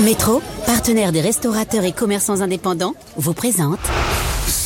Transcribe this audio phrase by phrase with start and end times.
[0.00, 3.80] Métro, partenaire des restaurateurs et commerçants indépendants, vous présente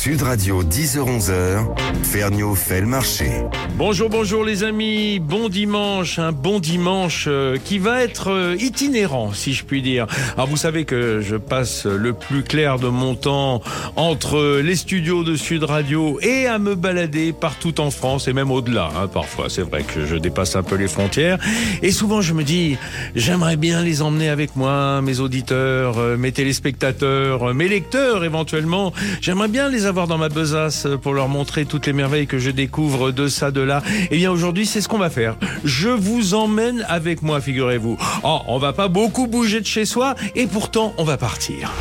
[0.03, 1.65] Sud Radio 10h-11h,
[2.03, 3.31] Ferniaud fait le marché.
[3.77, 9.31] Bonjour, bonjour les amis, bon dimanche, un bon dimanche euh, qui va être euh, itinérant
[9.31, 10.05] si je puis dire.
[10.33, 13.61] Alors vous savez que je passe le plus clair de mon temps
[13.95, 18.51] entre les studios de Sud Radio et à me balader partout en France et même
[18.51, 18.91] au-delà.
[18.97, 21.39] hein, parfois c'est vrai que je dépasse un peu les frontières
[21.81, 22.77] et souvent je me dis
[23.15, 28.91] j'aimerais bien les emmener avec moi, mes auditeurs, euh, mes téléspectateurs, mes lecteurs éventuellement.
[29.21, 32.49] J'aimerais bien les avoir dans ma besace pour leur montrer toutes les merveilles que je
[32.49, 33.83] découvre de ça, de là.
[34.09, 35.35] Eh bien, aujourd'hui, c'est ce qu'on va faire.
[35.63, 37.97] Je vous emmène avec moi, figurez-vous.
[38.23, 41.71] Oh, on va pas beaucoup bouger de chez soi et pourtant, on va partir.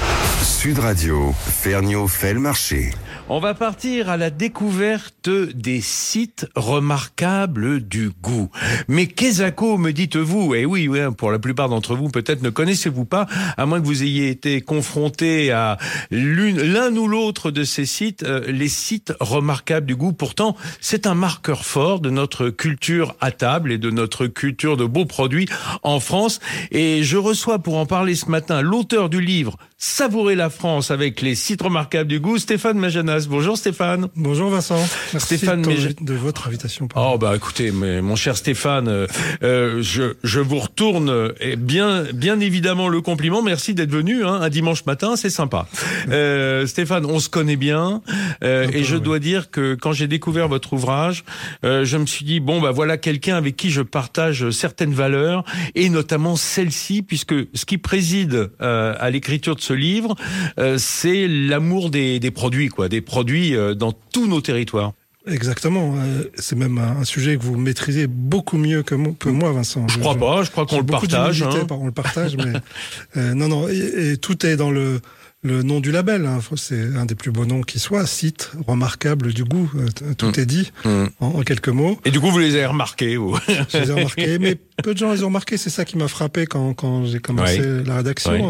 [0.42, 2.90] Sud Radio, Ferniaud fait le marché.
[3.34, 8.50] On va partir à la découverte des sites remarquables du goût.
[8.88, 9.42] Mais qu'est-ce
[9.78, 13.80] me dites-vous Eh oui, pour la plupart d'entre vous, peut-être ne connaissez-vous pas, à moins
[13.80, 15.78] que vous ayez été confronté à
[16.10, 20.12] l'un ou l'autre de ces sites, euh, les sites remarquables du goût.
[20.12, 24.84] Pourtant, c'est un marqueur fort de notre culture à table et de notre culture de
[24.84, 25.48] beaux produits
[25.83, 26.38] en France.
[26.70, 31.22] Et je reçois pour en parler ce matin l'auteur du livre Savourer la France avec
[31.22, 33.22] les sites remarquables du goût, Stéphane Majanas.
[33.28, 34.09] Bonjour Stéphane.
[34.17, 34.77] Bonjour Vincent.
[35.12, 36.87] Merci Stéphane de, ton- de votre invitation.
[36.89, 37.12] pardon.
[37.15, 39.06] Oh bah écoutez, mais mon cher Stéphane, euh,
[39.42, 43.43] euh, je, je vous retourne euh, et bien bien évidemment le compliment.
[43.43, 45.67] Merci d'être venu hein, un dimanche matin, c'est sympa.
[46.11, 48.03] Euh, Stéphane, on se connaît bien
[48.43, 49.00] euh, peu, et je oui.
[49.03, 51.25] dois dire que quand j'ai découvert votre ouvrage,
[51.65, 55.45] euh, je me suis dit bon bah voilà quelqu'un avec qui je partage certaines valeurs
[55.77, 60.17] et notamment celle-ci puisque ce qui préside euh, à l'écriture de ce livre,
[60.59, 64.92] euh, c'est l'amour des, des produits quoi, des produits euh, dans tous nos territoires.
[65.27, 65.94] Exactement.
[65.98, 69.86] euh, c'est même un, sujet que vous maîtrisez beaucoup mieux que, mo- que moi, Vincent.
[69.88, 71.42] Je crois pas, je crois qu'on le partage.
[71.42, 71.66] hein.
[71.70, 72.52] On le partage, mais
[73.16, 73.69] euh, non, non.
[73.69, 75.00] Et, et tout est dans le
[75.44, 76.24] le nom du label.
[76.27, 76.38] hein.
[76.54, 78.06] C'est un des plus beaux noms qui soit.
[78.06, 79.69] Site remarquable du goût.
[79.76, 80.41] euh, Tout Mm.
[80.41, 81.04] est dit Mm.
[81.20, 81.98] en, en quelques mots.
[82.04, 83.37] Et du coup, vous les avez remarqués, vous
[83.72, 85.56] Je les ai remarqués, mais peu de gens les ont remarqués.
[85.56, 87.82] C'est ça qui m'a frappé quand, quand j'ai commencé Ouais.
[87.84, 88.42] la rédaction Ouais.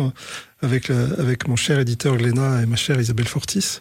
[0.64, 3.80] euh, avec, avec mon cher éditeur Glénat et ma chère Isabelle Fortis.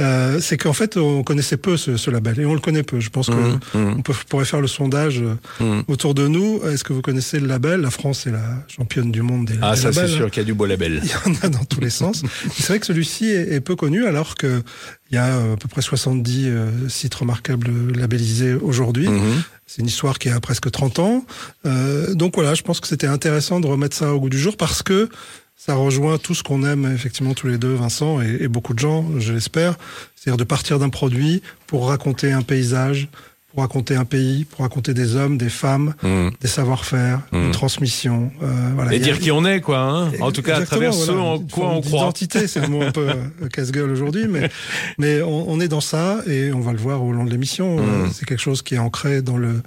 [0.00, 2.98] Euh, c'est qu'en fait, on connaissait peu ce, ce label et on le connaît peu.
[2.98, 5.82] Je pense que Mmh, mmh, on peut, pourrait faire le sondage euh, mmh.
[5.88, 6.60] autour de nous.
[6.64, 7.80] Est-ce que vous connaissez le label?
[7.80, 10.16] La France est la championne du monde des, Ah, des ça, c'est labels.
[10.16, 11.00] sûr qu'il y a du beau label.
[11.04, 12.22] Il y en a dans tous les sens.
[12.54, 14.62] C'est vrai que celui-ci est, est peu connu, alors que
[15.10, 19.08] il y a euh, à peu près 70 euh, sites remarquables labellisés aujourd'hui.
[19.08, 19.42] Mhm.
[19.66, 21.24] C'est une histoire qui a presque 30 ans.
[21.66, 24.56] Euh, donc voilà, je pense que c'était intéressant de remettre ça au goût du jour
[24.56, 25.08] parce que
[25.56, 28.78] ça rejoint tout ce qu'on aime effectivement tous les deux, Vincent, et, et beaucoup de
[28.80, 29.76] gens, je l'espère.
[30.16, 33.08] C'est-à-dire de partir d'un produit pour raconter un paysage,
[33.50, 36.32] pour raconter un pays, pour raconter des hommes, des femmes, Mhm.
[36.40, 37.44] des savoir-faire, Mhm.
[37.46, 38.32] une transmission.
[38.42, 38.92] Euh, voilà.
[38.92, 39.78] Et a- dire qui on est, quoi.
[39.78, 41.98] Hein en tout cas, à travers ce voilà, en une quoi on croit.
[42.00, 44.50] D'identité, c'est un mot un peu euh, casse-gueule aujourd'hui, mais,
[44.98, 47.76] mais on, on est dans ça et on va le voir au long de l'émission.
[47.76, 47.80] Mm.
[47.80, 49.62] Euh, C'est quelque chose qui est ancré dans le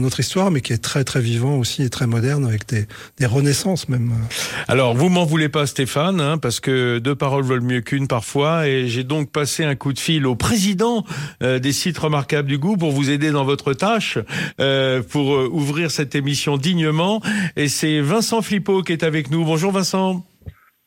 [0.00, 2.86] notre histoire, mais qui est très très vivant aussi et très moderne, avec des,
[3.18, 4.12] des renaissances même.
[4.68, 8.66] Alors, vous m'en voulez pas, Stéphane, hein, parce que deux paroles veulent mieux qu'une parfois,
[8.68, 11.04] et j'ai donc passé un coup de fil au président
[11.42, 14.18] euh, des sites remarquables du goût pour vous aider dans votre tâche,
[14.60, 17.20] euh, pour euh, ouvrir cette émission dignement.
[17.56, 19.44] Et c'est Vincent Flippo qui est avec nous.
[19.44, 20.24] Bonjour Vincent.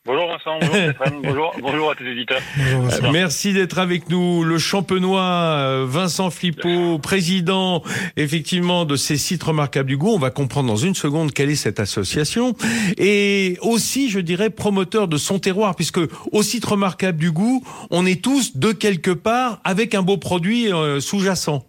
[0.07, 2.39] Bonjour Vincent, bonjour Stéphane, bonjour, bonjour à tous les éditeurs.
[2.57, 3.03] Bonjour.
[3.05, 7.83] Euh, Merci d'être avec nous, le champenois euh, Vincent Flippo, président
[8.15, 10.13] effectivement de ces sites remarquables du goût.
[10.15, 12.55] On va comprendre dans une seconde quelle est cette association
[12.97, 15.99] et aussi, je dirais, promoteur de son terroir, puisque
[16.31, 20.71] au site remarquable du goût, on est tous de quelque part avec un beau produit
[20.71, 21.65] euh, sous-jacent.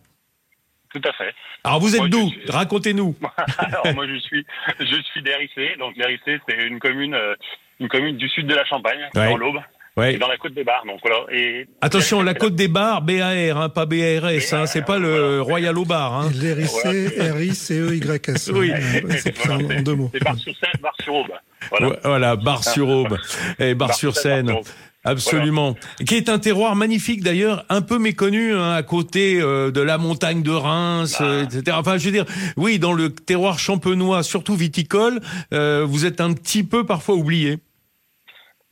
[0.94, 1.34] Tout à fait.
[1.64, 2.28] Alors vous êtes d'où?
[2.28, 3.16] suis- Racontez-nous.
[3.58, 4.46] Alors moi je suis,
[4.78, 5.94] je suis d'Hérissé, donc
[6.24, 7.34] c'est une commune, euh,
[7.80, 9.28] une commune du sud de la Champagne, Ouais.
[9.30, 10.16] dans l'Aube, et Ouais.
[10.18, 10.84] dans la côte des Bars.
[10.86, 11.24] Donc voilà.
[11.32, 13.30] Et Attention, la côte des bars, BAR,
[13.60, 16.14] hein, pas BARS, hein, c'est pas le Royal au bar.
[16.14, 16.30] Hein.
[16.34, 16.70] L'RIC,
[17.18, 18.50] R-I-C-E-Y-S.
[18.54, 18.70] Oui.
[18.72, 20.10] Euh, C'est ça en, deux mots.
[20.12, 21.26] C'est Bar sur Seine, Bar sur Aube.
[21.70, 21.88] Voilà.
[21.88, 23.16] Ouais, Voilà, Bar-sur-Aube
[23.58, 23.74] et.
[23.74, 24.62] Bar sur Aube.
[25.04, 25.74] Absolument.
[26.06, 29.96] Qui est un terroir magnifique d'ailleurs, un peu méconnu hein, à côté euh, de la
[29.96, 31.24] montagne de Reims, Ah.
[31.24, 31.76] euh, etc.
[31.80, 32.24] Enfin, je veux dire,
[32.56, 35.20] oui, dans le terroir champenois, surtout viticole,
[35.54, 37.58] euh, vous êtes un petit peu parfois oublié.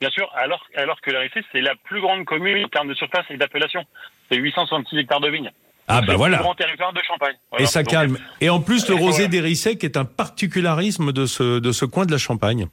[0.01, 3.25] Bien sûr, alors, alors que l'Hérissé c'est la plus grande commune en termes de surface
[3.31, 3.83] et d'appellation.
[4.31, 5.51] C'est 866 hectares de vignes.
[5.89, 6.39] Ah bah le voilà.
[6.39, 7.37] grand territoire de Champagne.
[7.51, 7.63] Voilà.
[7.63, 8.19] Et ça Donc, calme.
[8.41, 9.29] Et en plus, le rosé
[9.77, 12.67] qui est un particularisme de ce, de ce coin de la Champagne.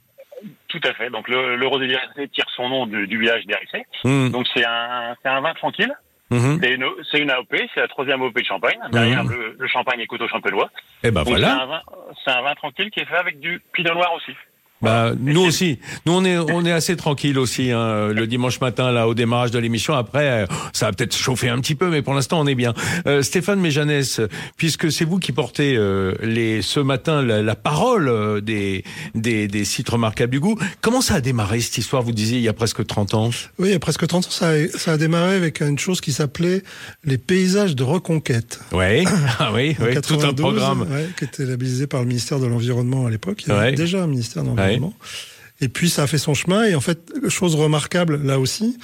[0.68, 1.08] Tout à fait.
[1.10, 3.86] Donc le, le rosé d'Hérissé tire son nom du, du village d'Hérissé.
[4.02, 5.92] Hum, Donc c'est un, c'est un vin tranquille.
[6.30, 6.60] hum.
[6.60, 8.78] C'est une, AOP, c'est la troisième AOP de Champagne.
[8.90, 10.68] Derrière le, le Champagne et Coteau Champenois.
[11.04, 11.82] Et ben Donc, voilà.
[12.24, 14.32] C'est un, un vin tranquille qui est fait avec du pinot noir aussi.
[14.82, 15.78] Bah, nous aussi.
[16.04, 19.50] Nous, on est, on est assez tranquille aussi, hein, le dimanche matin, là, au démarrage
[19.50, 19.94] de l'émission.
[19.94, 22.74] Après, euh, ça va peut-être chauffer un petit peu, mais pour l'instant, on est bien.
[23.06, 24.20] Euh, Stéphane Méjanès,
[24.58, 28.84] puisque c'est vous qui portez euh, les, ce matin la, la parole euh, des,
[29.14, 32.02] des, des sites remarquables du goût, comment ça a démarré cette histoire?
[32.02, 33.30] Vous disiez il y a presque 30 ans.
[33.58, 36.02] Oui, il y a presque 30 ans, ça a, ça a démarré avec une chose
[36.02, 36.62] qui s'appelait
[37.04, 38.60] les paysages de reconquête.
[38.72, 39.04] Ouais,
[39.38, 40.80] ah oui, oui tout un 92, programme.
[40.82, 43.44] ouais, qui était labellisé par le ministère de l'Environnement à l'époque.
[43.46, 43.72] Il y avait Ouais.
[43.72, 44.63] déjà un ministère de l'Environnement.
[45.60, 46.64] Et puis ça a fait son chemin.
[46.64, 48.76] Et en fait, chose remarquable là aussi,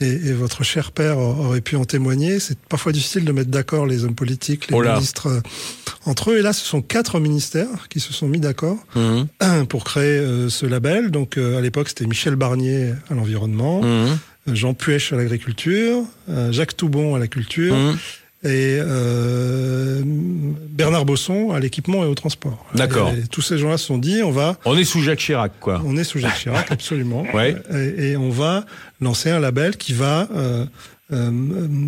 [0.00, 3.86] et, et votre cher père aurait pu en témoigner, c'est parfois difficile de mettre d'accord
[3.86, 5.40] les hommes politiques, les Oh ministres euh,
[6.06, 6.38] entre eux.
[6.38, 10.48] Et là, ce sont quatre ministères qui se sont mis d'accord Mhm, pour créer euh,
[10.48, 11.10] ce label.
[11.10, 14.18] Donc euh, à l'époque, c'était Michel Barnier à l'environnement, mhm,
[14.54, 16.02] Jean Puech à l'agriculture,
[16.50, 17.98] Jacques Toubon à la culture mhm.
[18.42, 22.64] Et euh, Bernard Bosson à l'équipement et au transport.
[22.74, 23.12] D'accord.
[23.30, 25.82] Tous ces gens-là se sont dit, on va, On est sous Jacques Chirac, quoi.
[25.84, 27.54] on est sous Jacques Chirac, absolument, Ouais.
[27.72, 28.64] et, et on va
[29.00, 30.64] lancer un label qui va euh,
[31.12, 31.30] euh,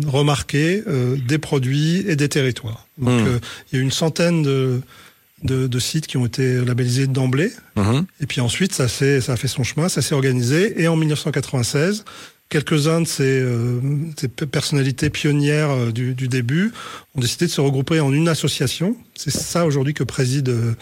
[0.07, 2.87] remarquer euh, des produits et des territoires.
[2.97, 3.27] Donc Hmm.
[3.27, 3.39] euh,
[3.71, 4.81] il y a une centaine de,
[5.43, 7.51] de, de sites qui ont été labellisés d'emblée.
[7.75, 8.05] Mhm.
[8.21, 10.81] Et puis ensuite, ça, s'est- ça a fait son chemin, ça s'est organisé.
[10.81, 12.05] Et en 1996,
[12.53, 13.79] quelques-uns de ces, euh,
[14.15, 16.71] ces personnalités pionnières euh, du, du début
[17.15, 18.95] ont décidé de se regrouper en une association.
[19.15, 20.73] C'est ça aujourd'hui que préside euh,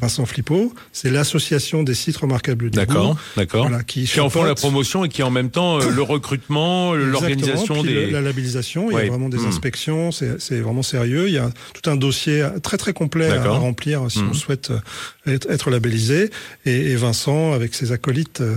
[0.00, 0.72] Vincent Flippot.
[0.92, 3.66] C'est l'association des sites remarquables du D'accord, d'accord.
[3.68, 6.94] Voilà, qui, Qui en font la promotion et qui en même temps euh, le recrutement,
[6.94, 8.10] l'organisation des.
[8.10, 8.90] la labellisation.
[8.90, 9.46] Il y a vraiment des Hmm.
[9.46, 10.12] inspections.
[10.12, 11.28] C'est c'est vraiment sérieux.
[11.28, 14.30] Il y a tout un dossier très très complet à remplir si Hmm.
[14.30, 16.30] on souhaite euh, être, être labellisé.
[16.66, 18.54] Et, et Vincent, avec ses acolytes, euh,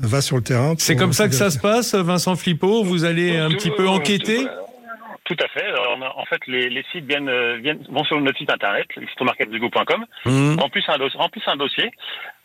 [0.00, 0.74] va sur le terrain.
[0.78, 3.88] C'est comme ça que ça se passe, Vincent Flippot Vous allez un petit peu tout-
[3.90, 4.46] enquêter?
[5.28, 5.66] Tout à fait.
[5.66, 8.86] Alors, a- en fait, les, les sites viennent, euh, viennent, vont sur notre site internet,
[9.10, 10.58] sitemarketdugo.com, Mhm.
[10.58, 11.90] remplissent un, dossier, remplissent un dossier,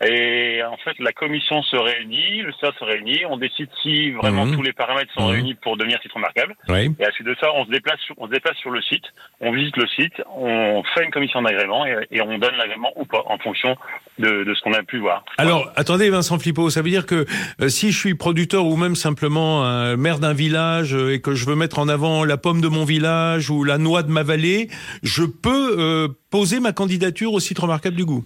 [0.06, 4.46] et en fait, la commission se réunit, le CA se réunit, on décide si vraiment
[4.46, 4.56] Mhm.
[4.56, 5.32] tous les paramètres sont Mhm.
[5.32, 6.56] réunis pour devenir site remarquable.
[6.68, 6.90] Oui.
[7.00, 9.06] Et à suite de ça, on se déplace sur, on se déplace sur le site,
[9.40, 13.06] on visite le site, on fait une commission d'agrément et, et on donne l'agrément ou
[13.06, 13.78] pas en fonction
[14.20, 15.24] de, de ce qu'on a pu voir.
[15.38, 17.26] Alors, attendez, Vincent Flippot, ça veut dire que
[17.62, 21.34] euh, si je suis producteur ou même simplement un maire d'un village euh, et que
[21.34, 24.24] je veux mettre en avant la pomme de mon village ou la noix de ma
[24.24, 24.70] vallée,
[25.04, 28.26] je peux euh, poser ma candidature au site remarquable du goût.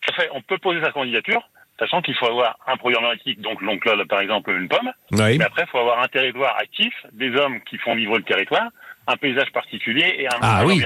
[0.00, 1.42] Tout à fait, on peut poser sa candidature,
[1.78, 5.38] sachant qu'il faut avoir un produit emblématique, donc l'oncle là, par exemple une pomme, Oui.
[5.38, 8.68] mais après il faut avoir un territoire actif, des hommes qui font vivre le territoire,
[9.06, 10.82] un paysage particulier et un, Ah oui.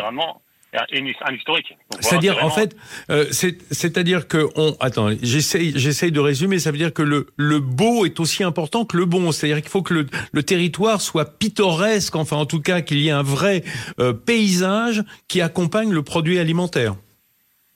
[0.76, 1.66] Un, historique.
[1.90, 2.76] Voilà, C'est-à-dire, c'est en fait,
[3.10, 4.76] euh, c'est- c'est-à-dire que on.
[4.80, 6.58] Attends, j'essaye, j'essaye de résumer.
[6.58, 9.32] Ça veut dire que le le beau est aussi important que le bon.
[9.32, 12.16] C'est-à-dire qu'il faut que le, le territoire soit pittoresque.
[12.16, 13.64] Enfin, en tout cas, qu'il y ait un vrai
[14.00, 16.94] euh, paysage qui accompagne le produit alimentaire.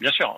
[0.01, 0.35] Bien sûr,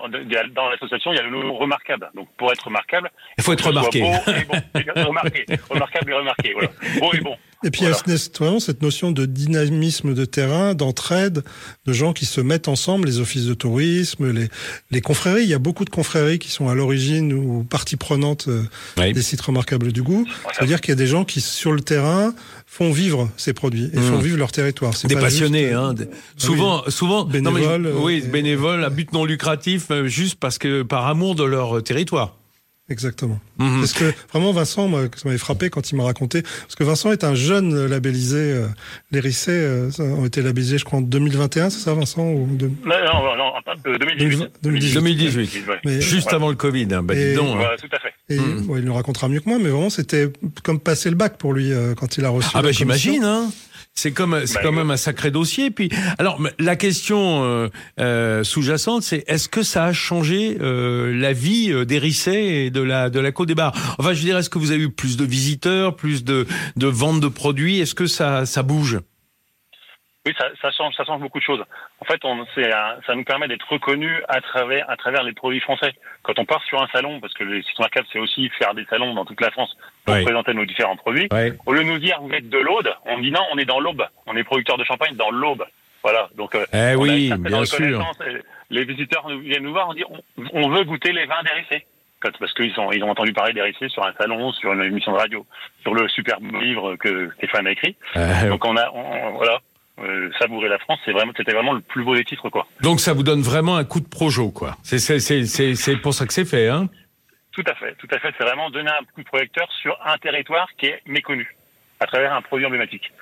[0.55, 2.11] dans l'association, il y a le mot remarquable.
[2.17, 4.00] Donc pour être remarquable, Il faut être remarqué.
[4.00, 4.81] beau et bon.
[4.97, 5.44] Et remarqué.
[5.70, 6.53] Remarquable et remarqué.
[6.53, 6.70] Voilà.
[6.99, 7.37] Beau et bon.
[7.64, 11.44] Et puis il y a ce- vraiment cette notion de dynamisme de terrain, d'entraide,
[11.87, 14.49] de gens qui se mettent ensemble, les offices de tourisme, les,
[14.91, 15.44] les confréries.
[15.44, 18.65] Il y a beaucoup de confréries qui sont à l'origine ou partie prenante euh,
[18.99, 19.12] Oui.
[19.12, 20.26] des sites remarquables du goût.
[20.53, 22.35] C'est-à-dire qu'il y a des gens qui, sur le terrain,
[22.74, 24.02] font vivre ces produits et Mmh.
[24.02, 24.96] font vivre leur territoire.
[24.96, 25.92] C'est Des pas passionnés, juste, euh, hein.
[25.92, 26.08] des-
[26.38, 30.06] souvent, souvent, non, mais je- Bénévoles, euh, oui, et- bénévoles à but non lucratif, euh,
[30.06, 32.34] juste parce que par amour de leur territoire.
[32.88, 33.38] Exactement.
[33.58, 33.78] Mhm.
[33.80, 37.12] Parce que vraiment Vincent, moi, ça m'avait frappé quand il m'a raconté, parce que Vincent
[37.12, 38.38] est un jeune labellisé.
[38.38, 38.67] euh,
[39.12, 42.48] les Rissets euh, ça, ont été labellisés, je crois, en 2021, c'est ça, Vincent ou
[42.56, 43.52] de- Non, non, non,
[43.86, 44.50] euh, 2018.
[44.62, 44.94] 2018.
[44.94, 45.69] 2018.
[45.69, 45.74] ouais.
[45.84, 46.36] Mais- Juste Voilà.
[46.36, 46.88] avant le Covid.
[46.93, 47.02] Hein.
[47.02, 47.56] Bah, dis donc, hein.
[47.56, 48.02] Voilà, tout à fait.
[48.36, 50.31] Et il nous racontera mieux que moi, mais vraiment, c'était
[50.62, 52.51] comme passer le bac pour lui euh, quand il a reçu.
[52.55, 53.51] Ah bah j'imagine, hein.
[53.94, 55.70] C'est comme c'est Bah, quand même un sacré dossier.
[55.70, 57.69] Puis alors la question euh,
[58.01, 62.70] euh, sous-jacente, c'est est-ce que ça a changé euh, la vie euh, des Rissets et
[62.70, 63.74] de la de la Côte des Bars?
[63.98, 66.46] Enfin, je veux dire, est-ce que vous avez eu plus de visiteurs, plus de
[66.77, 67.81] de ventes de produits?
[67.81, 68.98] Est-ce que ça ça bouge?
[70.24, 71.64] Oui, ça, ça change, ça change beaucoup de choses.
[72.00, 75.32] En fait, on, c'est un- ça nous permet d'être reconnus à travers, à travers les
[75.32, 75.93] produits français.
[76.22, 78.84] Quand on part sur un salon, parce que les sites marquables, c'est aussi faire des
[78.84, 81.26] salons dans toute la France pour présenter nos différents produits.
[81.32, 81.52] Ouais.
[81.67, 83.81] Au lieu de nous dire vous êtes de l'Aude, on dit non, on est dans
[83.81, 84.05] l'Aube.
[84.26, 85.64] On est producteur de champagne dans l'Aube.
[86.05, 86.29] Voilà.
[86.36, 88.00] Donc, euh, Eh oui, bien sûr.
[88.70, 91.34] Les visiteurs nous viennent nous voir, on dit on, on veut goûter les vins.
[92.20, 95.10] Quand- Parce qu'ils ont, ils ont entendu parler d'Hérissé sur un salon, sur une émission
[95.12, 95.44] de radio,
[95.82, 97.96] sur le superbe livre que Stéphane a écrit.
[98.17, 99.58] Euh, Donc on a, on- voilà,
[100.03, 102.67] euh, savourer la France, c'est vraiment, c'était vraiment le plus beau des titres, quoi.
[102.81, 104.77] donc ça vous donne vraiment un coup de projo, quoi.
[104.82, 104.97] C'est
[106.01, 106.89] pour ça que c'est fait, hein.
[107.53, 108.35] Tout à fait, tout à fait.
[108.39, 111.55] C'est vraiment donner un coup de projecteur sur un territoire qui est méconnu
[112.03, 113.13] à travers un produit emblématique.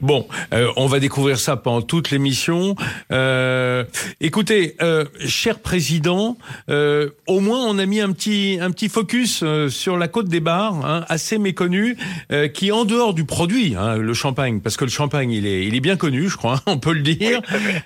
[0.00, 2.74] Bon, euh, on va découvrir ça pendant toute l'émission.
[3.12, 3.84] Euh,
[4.20, 6.38] écoutez, euh, cher président,
[6.70, 10.28] euh, au moins on a mis un petit un petit focus euh, sur la côte
[10.28, 11.96] des bars, hein, assez méconnue,
[12.32, 15.66] euh, qui en dehors du produit, hein, le champagne, parce que le champagne il est
[15.66, 17.42] il est bien connu, je crois, on peut le dire,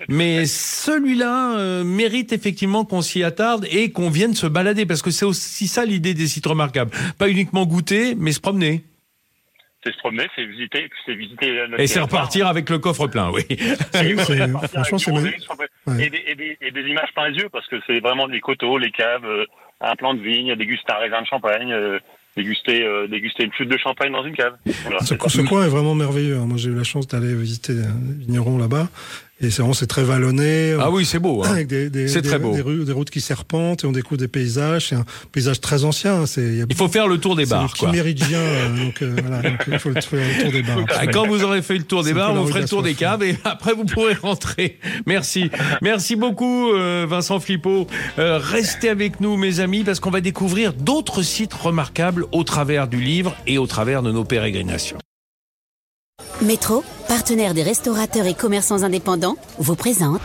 [0.09, 5.11] mais celui-là euh, mérite effectivement qu'on s'y attarde et qu'on vienne se balader, parce que
[5.11, 8.85] c'est aussi ça l'idée des sites remarquables, pas uniquement goûter, mais se promener.
[9.87, 11.53] C'est se promener, c'est visiter, c'est visiter.
[11.69, 13.43] notre Et c'est repartir avec le coffre plein, oui.
[13.93, 15.49] Franchement, c'est magnifique.
[15.87, 16.07] Ouais.
[16.07, 18.41] et, des, et, des, et des images plein les yeux parce que c'est vraiment les
[18.41, 19.45] coteaux, les caves, euh,
[19.81, 22.01] un plan de vigne, déguster un raisin de champagne, euh,
[22.37, 24.57] déguster, euh, déguster une flûte de champagne dans une cave.
[24.83, 26.37] Voilà, Ce, ce coin est vraiment merveilleux.
[26.39, 26.47] hein.
[26.47, 28.89] Moi, j'ai eu la chance d'aller visiter un vigneron là-bas.
[29.39, 30.75] Et c'est vraiment, c'est très vallonné.
[30.81, 31.45] Ah oui, c'est beau.
[31.45, 31.51] Hein.
[31.51, 32.55] Avec des, des, C'est des- très beau.
[32.55, 34.89] Des, rues- des routes qui serpentent et on découvre des paysages.
[34.89, 36.23] C'est un paysage très ancien.
[36.23, 36.27] hein.
[36.27, 37.91] C'est, il y a Il faut faire le tour des c'est bars, quoi.
[37.91, 40.79] Chiméridien, euh, donc euh, voilà, donc, il faut le, faire le tour des bars.
[40.97, 42.95] Ah, Quand vous aurez fait le tour des C'est bars, vous ferez le tour des
[42.95, 44.79] caves et après vous pourrez rentrer.
[45.05, 45.51] Merci.
[45.83, 47.87] Merci beaucoup euh, Vincent Flippo.
[48.19, 52.89] Euh, restez avec nous mes amis parce qu'on va découvrir d'autres sites remarquables au travers
[52.89, 54.97] du livre et au travers de nos pérégrinations.
[56.43, 56.83] Métro,
[57.17, 60.21] partenaire des restaurateurs et commerçants indépendants, vous présente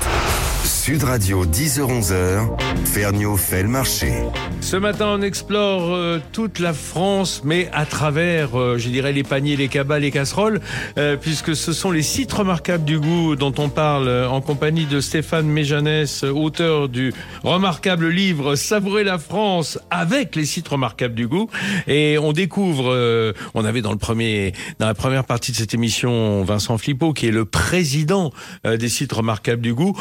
[0.83, 4.13] Sud Radio 10h-11h, Ferniaud fait le marché.
[4.61, 9.21] Ce matin, on explore euh, toute la France, mais à travers, euh, je dirais, les
[9.21, 10.59] paniers, les cabas, les casseroles,
[10.97, 15.01] euh, puisque ce sont les sites remarquables du goût dont on parle en compagnie de
[15.01, 21.47] Stéphane Méjanès, auteur du remarquable livre Savourer la France avec les sites remarquables du goût.
[21.87, 26.43] Et on découvre, on avait dans le premier, dans la première partie de cette émission,
[26.43, 28.31] Vincent Flippo, qui est le président
[28.63, 29.95] des sites remarquables du goût.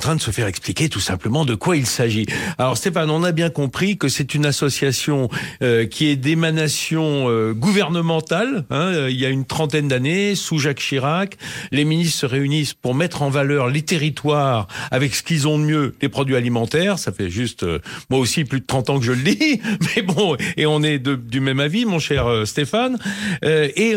[0.00, 2.26] Train de se faire expliquer tout simplement de quoi il s'agit.
[2.58, 5.28] Alors Stéphane, on a bien compris que c'est une association
[5.62, 8.64] euh, qui est d'émanation euh, gouvernementale.
[8.70, 8.80] hein.
[8.80, 11.36] Euh, il y a une trentaine d'années, sous Jacques Chirac,
[11.70, 15.64] les ministres se réunissent pour mettre en valeur les territoires avec ce qu'ils ont de
[15.64, 16.98] mieux, les produits alimentaires.
[16.98, 17.78] Ça fait juste, euh,
[18.10, 19.60] moi aussi, plus de 30 ans que je le dis.
[19.96, 22.98] Mais bon, et on est de- du même avis, mon cher euh, Stéphane.
[23.44, 23.94] Euh, et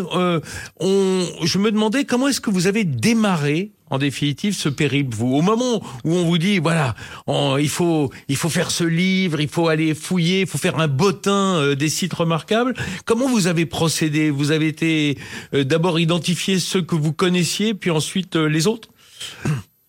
[0.79, 5.33] on, je me demandais comment est-ce que vous avez démarré en définitive ce périple vous
[5.35, 6.95] au moment où on vous dit voilà
[7.27, 10.79] on- il faut il faut faire ce livre il faut aller fouiller il faut faire
[10.79, 12.73] un bottin euh, des sites remarquables
[13.05, 14.29] comment vous avez procédé?
[14.31, 15.17] Vous avez été
[15.53, 18.89] euh, d'abord identifier ceux que vous connaissiez puis ensuite euh, les autres?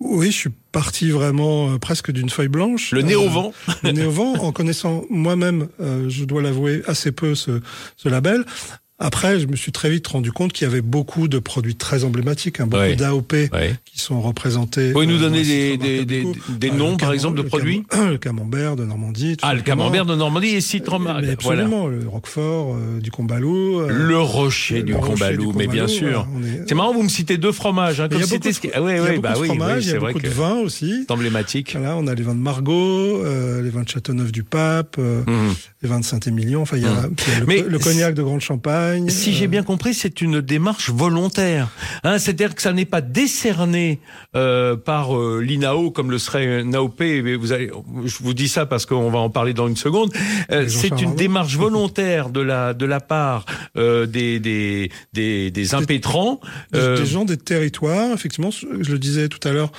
[0.00, 2.90] Oui, je suis parti vraiment presque d'une feuille blanche.
[2.92, 7.11] le nez au vent le nez au vent, en connaissant moi-même, je dois l'avouer, assez
[7.12, 7.61] peu ce,
[7.96, 8.44] ce label.
[9.04, 12.04] Après, je me suis très vite rendu compte qu'il y avait beaucoup de produits très
[12.04, 12.96] emblématiques, hein, beaucoup Ouais.
[12.96, 13.75] d'AOP Ouais.
[13.84, 14.88] qui sont représentés.
[14.88, 18.84] Vous pouvez nous euh, donner des- Euh, noms, par exemple, de produits Le camembert de
[18.84, 19.37] Normandie.
[19.42, 20.61] ah le camembert de Normandie et
[21.20, 23.80] Mais voilà absolument, le Roquefort euh, du Combalou.
[23.80, 27.52] euh, le rocher du Combalou mais bien sûr est- c'est marrant vous me citez deux
[27.52, 29.02] fromages hein, Mais il comme y a beaucoup de ce ah ouais il y a
[29.02, 31.04] ouais beaucoup bah de fromages, il y a beaucoup de vins aussi.
[31.06, 32.40] c'est emblématique Voilà, on a les vins de
[33.25, 35.54] euh, les vins de Châteauneuf du Pape, Mhm.
[35.82, 36.62] les vins de Saint-Émilion.
[36.62, 37.14] Enfin, il y a, Mhm.
[37.49, 38.93] il le cognac de Grande Champagne.
[39.08, 41.68] Si j'ai bien compris, c'est une démarche volontaire.
[42.02, 44.00] Hein, C'est-à-dire que ça n'est pas décerné
[44.36, 47.00] euh, par euh, l'INAO comme le serait un AOP.
[47.00, 47.70] Mais vous allez,
[48.04, 50.12] je vous dis ça parce qu'on va en parler dans une seconde.
[50.50, 56.40] Euh, c'est une démarche volontaire de la de la part des, des des des impétrants.
[56.72, 59.70] des, des gens des territoires, effectivement, je le disais tout à l'heure,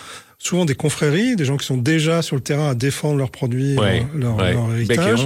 [0.45, 3.75] souvent des confréries, des gens qui sont déjà sur le terrain à défendre leurs produits,
[3.77, 5.25] ouais, leur, leur- ouais, leur bec et héritage,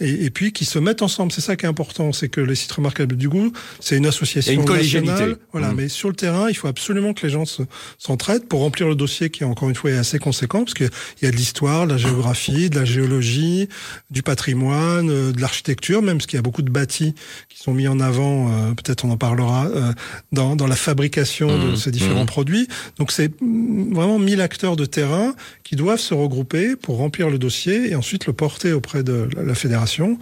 [0.00, 1.30] et, et puis qui se mettent ensemble.
[1.30, 4.52] C'est ça qui est important, c'est que les sites remarquables du goût, c'est une association
[4.60, 5.36] une nationale.
[5.52, 5.76] Voilà, Mhm.
[5.76, 7.62] mais sur le terrain, il faut absolument que les gens se-
[7.98, 10.90] s'entraident pour remplir le dossier qui, encore une fois, est assez conséquent, parce qu'il
[11.22, 13.68] y a de l'histoire, de la géographie, de la géologie,
[14.10, 17.14] du patrimoine, euh, de l'architecture, même parce qu'il y a beaucoup de bâtis
[17.48, 19.92] qui sont mis en avant, euh, peut-être on en parlera, euh,
[20.32, 21.76] dans, dans la fabrication de Mhm.
[21.76, 22.26] ces différents Mhm.
[22.26, 22.68] produits.
[22.98, 27.90] Donc c'est vraiment 1000 acteurs de terrain qui doivent se regrouper pour remplir le dossier
[27.90, 30.18] et ensuite le porter auprès de la, fédération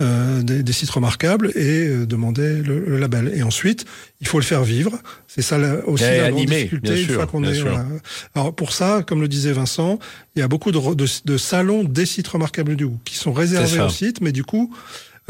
[0.00, 3.30] euh, des, des sites remarquables et euh, demander le, le label.
[3.34, 3.84] Et ensuite,
[4.20, 4.92] il faut le faire vivre.
[5.28, 7.54] C'est ça la- aussi Et la difficulté bien une sûr, fois qu'on est.
[7.54, 7.64] sûr.
[7.68, 7.86] voilà.
[8.34, 10.00] Alors pour ça, comme le disait Vincent,
[10.34, 13.16] il y a beaucoup de, re- de, de salons des sites remarquables du goût qui
[13.16, 13.86] sont réservés ça.
[13.86, 14.74] au site, mais du coup,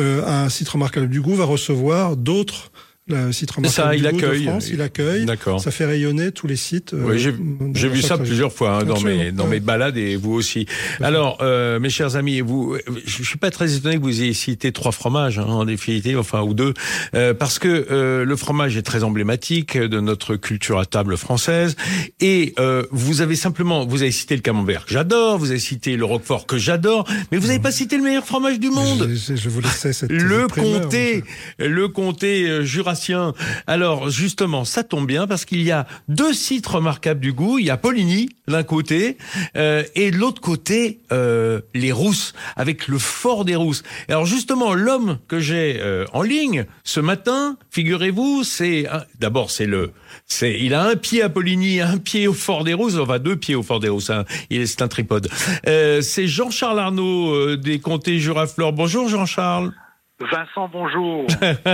[0.00, 2.70] euh, un site remarquable du goût va recevoir d'autres
[3.08, 4.44] le site ça, il accueille.
[4.44, 5.24] France, il accueille.
[5.24, 5.60] D'accord.
[5.60, 6.94] Ça fait rayonner tous les sites.
[6.94, 9.50] euh, Oui, j'ai- la vu ça plusieurs fois hein, dans mes dans ouais.
[9.50, 10.66] mes balades et vous aussi.
[11.00, 14.72] Alors, euh, mes chers amis, vous, je suis pas très étonné que vous ayez cité
[14.72, 16.74] trois fromages hein, en définitive, enfin ou deux,
[17.14, 21.76] euh, parce que euh, le fromage est très emblématique de notre culture à table française.
[22.20, 25.96] Et euh, vous avez simplement, vous avez cité le camembert que j'adore, vous avez cité
[25.96, 29.08] le roquefort que j'adore, mais vous n'avez pas cité le meilleur fromage du monde.
[29.10, 31.24] Je, je- vous laissais cette Le primeur, comté,
[31.58, 32.64] le comté euh,
[33.66, 37.58] Alors justement, ça tombe bien parce qu'il y a deux sites remarquables du goût.
[37.58, 39.18] Il y a Poligny d'un côté
[39.56, 43.82] euh, et de l'autre côté euh, les Rousses avec le fort des Rousses.
[44.08, 48.86] Alors justement, l'homme que j'ai euh, en ligne ce matin, figurez-vous, c'est
[49.18, 49.92] d'abord c'est le
[50.26, 53.36] c'est il a un pied à Poligny, un pied au fort des Rousses, enfin deux
[53.36, 54.10] pieds au fort des Rousses.
[54.10, 54.24] Hein.
[54.50, 55.28] C'est un tripode.
[55.66, 58.72] Euh, c'est Jean-Charles Arnaud euh, des comtés Jura-Fleur.
[58.72, 59.72] Bonjour Jean-Charles.
[60.20, 61.26] Vincent, bonjour.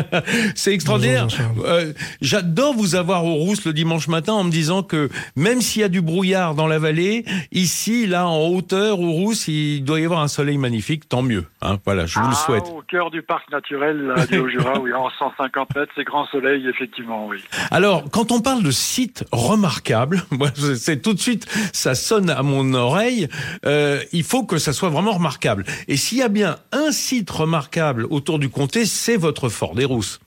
[0.54, 1.28] c'est extraordinaire.
[1.64, 5.80] Euh, J'adore vous avoir au Rousse le dimanche matin en me disant que même s'il
[5.80, 9.98] y a du brouillard dans la vallée, ici, là, en hauteur, au Rousse, il doit
[9.98, 11.08] y avoir un soleil magnifique.
[11.08, 11.46] Tant mieux.
[11.62, 12.64] Hein, voilà, je vous le Ah, souhaite.
[12.66, 16.68] Au cœur du parc naturel là, du Haut-Jura, oui, en 150 mètres, c'est grand soleil,
[16.68, 17.38] effectivement, oui.
[17.70, 22.42] Alors, quand on parle de sites remarquables, moi, c'est tout de suite, ça sonne à
[22.42, 23.26] mon oreille.
[23.64, 25.64] euh, il faut que ça soit vraiment remarquable.
[25.88, 29.84] Et s'il y a bien un site remarquable autour du comté, c'est votre fort des
[29.84, 30.20] Rousses.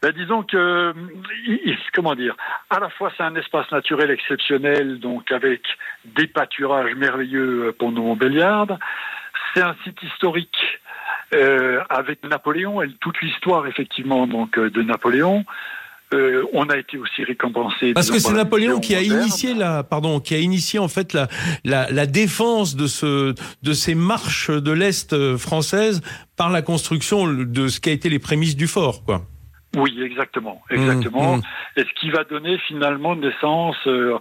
[0.00, 0.94] Ben, disons que,
[1.92, 2.36] comment dire,
[2.70, 5.62] à la fois c'est un espace naturel exceptionnel, donc avec
[6.04, 8.78] des pâturages merveilleux pour nos Montbéliardes.
[9.52, 10.56] C'est un site historique
[11.34, 15.44] euh, avec Napoléon et toute l'histoire effectivement donc euh, de Napoléon.
[16.14, 17.92] Euh, on a été aussi récompensé.
[17.92, 19.22] Parce que c'est Napoléon qui a moderne.
[19.22, 21.28] initié la, pardon, qui a initié en fait la,
[21.64, 26.00] la, la défense de ce, de ces marches de l'est euh, française
[26.36, 29.22] par la construction de ce qui a été les prémices du fort, quoi.
[29.76, 31.36] Oui, exactement, exactement.
[31.36, 31.80] Mmh, mmh.
[31.80, 34.18] Et ce qui va donner finalement naissance, euh,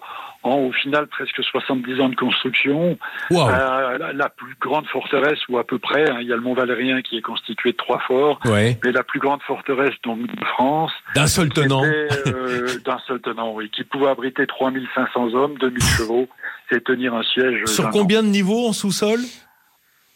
[0.48, 2.98] en au final presque 70 ans de construction,
[3.32, 6.42] à la, la plus grande forteresse, ou à peu près, hein, il y a le
[6.42, 8.78] Mont Valérien qui est constitué de trois forts, Ouais.
[8.84, 11.84] mais la plus grande forteresse donc, de France, D'un seul tenant.
[11.84, 16.28] euh, d'un seul tenant, oui, qui pouvait abriter 3500 hommes, 2000 chevaux,
[16.72, 17.66] et tenir un siège.
[17.66, 19.20] Sur combien de niveaux en sous-sol?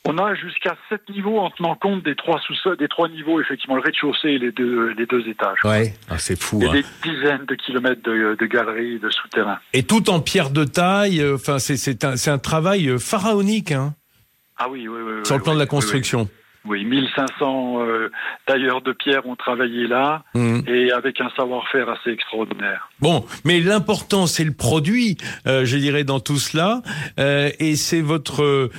[0.05, 3.75] On a jusqu'à sept niveaux en tenant compte des trois sous des trois niveaux, effectivement,
[3.75, 5.59] le rez-de-chaussée et les deux, les deux étages.
[5.63, 5.93] Ouais.
[6.09, 6.59] Ah, c'est fou.
[6.61, 6.71] Et hein.
[6.73, 9.59] des dizaines de kilomètres de, de galeries, de souterrains.
[9.73, 11.21] Et tout en pierre de taille.
[11.21, 13.93] euh, Enfin, c'est c'est un, c'est un travail euh, pharaonique hein,
[14.57, 15.25] Ah oui, oui, oui.
[15.25, 16.21] sur oui, le plan oui, de la construction.
[16.65, 16.85] Oui, oui.
[16.85, 18.11] 1500 euh,
[18.45, 20.59] tailleurs de pierre ont travaillé là Mmh.
[20.67, 22.89] et avec un savoir-faire assez extraordinaire.
[22.99, 26.81] Bon, mais l'important c'est le produit, euh, je dirais dans tout cela,
[27.19, 28.71] euh, et c'est votre, euh,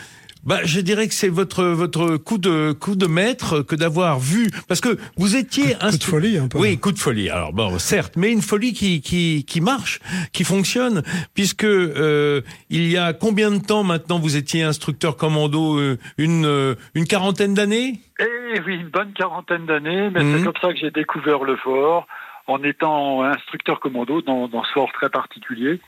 [0.45, 4.51] bah, je dirais que c'est votre votre coup de coup de maître que d'avoir vu,
[4.69, 6.59] parce que vous étiez Coup de instru- folie un peu.
[6.59, 7.31] Oui, coup de folie.
[7.31, 10.01] Alors bon, certes, mais une folie qui qui qui marche,
[10.33, 11.03] qui fonctionne,
[11.35, 16.45] puisque euh, il y a combien de temps maintenant vous étiez instructeur commando, euh, une
[16.47, 18.01] euh, une quarantaine d'années?
[18.21, 20.39] Eh oui, une bonne quarantaine d'années, mais Mhm.
[20.39, 22.07] c'est comme ça que j'ai découvert le fort,
[22.47, 25.81] en étant instructeur commando dans, dans ce fort très particulier,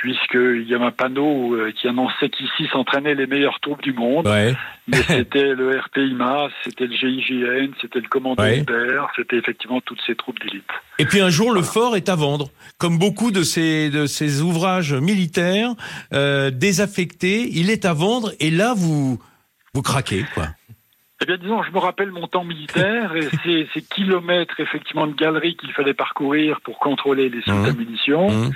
[0.00, 4.26] puisqu'il y a un panneau euh, qui annonçait qu'ici s'entraînaient les meilleures troupes du monde.
[4.26, 4.54] Ouais.
[4.88, 8.64] Mais c'était le RPIMA, c'était le GIGN, c'était le commando Ouais.
[9.14, 10.64] C'était effectivement toutes ces troupes d'élite.
[10.98, 14.40] Et puis un jour, le fort est à vendre, comme beaucoup de ces de ces
[14.40, 15.74] ouvrages militaires
[16.14, 17.50] euh, désaffectés.
[17.52, 19.20] Il est à vendre, et là vous
[19.74, 20.46] vous craquez quoi.
[21.22, 25.12] Eh bien, disons, je me rappelle mon temps militaire et ces, ces kilomètres, effectivement, de
[25.12, 28.30] galeries qu'il fallait parcourir pour contrôler les soutes à munitions.
[28.30, 28.52] Mmh,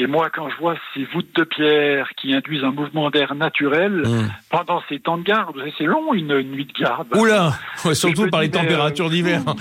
[0.00, 4.02] Et moi, quand je vois ces voûtes de pierre qui induisent un mouvement d'air naturel
[4.06, 4.30] mmh.
[4.48, 7.08] pendant ces temps de garde, c'est long une nuit de garde.
[7.14, 7.52] Oula,
[7.84, 9.42] ouais, surtout par les températures euh, d'hiver.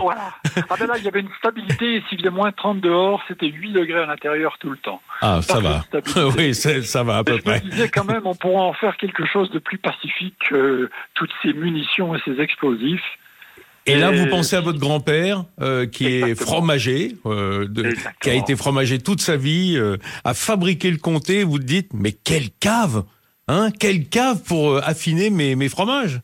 [0.00, 0.30] Voilà.
[0.70, 2.02] Ah ben là, il y avait une stabilité.
[2.08, 5.00] S'il faisait moins 30 dehors, c'était 8 degrés à l'intérieur tout le temps.
[5.20, 5.84] Ah, ça va.
[6.36, 7.60] Oui, ça va à peu Mais je me près.
[7.60, 11.52] disais quand même, on pourra en faire quelque chose de plus pacifique que toutes ces
[11.52, 13.02] munitions et ces explosifs.
[13.86, 18.34] Et là, vous pensez à votre grand-père, euh, qui est fromager, euh, de- qui a
[18.34, 21.44] été fromager toute sa vie, euh, a fabriqué le comté.
[21.44, 23.04] Vous dites, mais quelle cave,
[23.46, 26.20] hein Quelle cave pour euh, affiner mes, mes fromages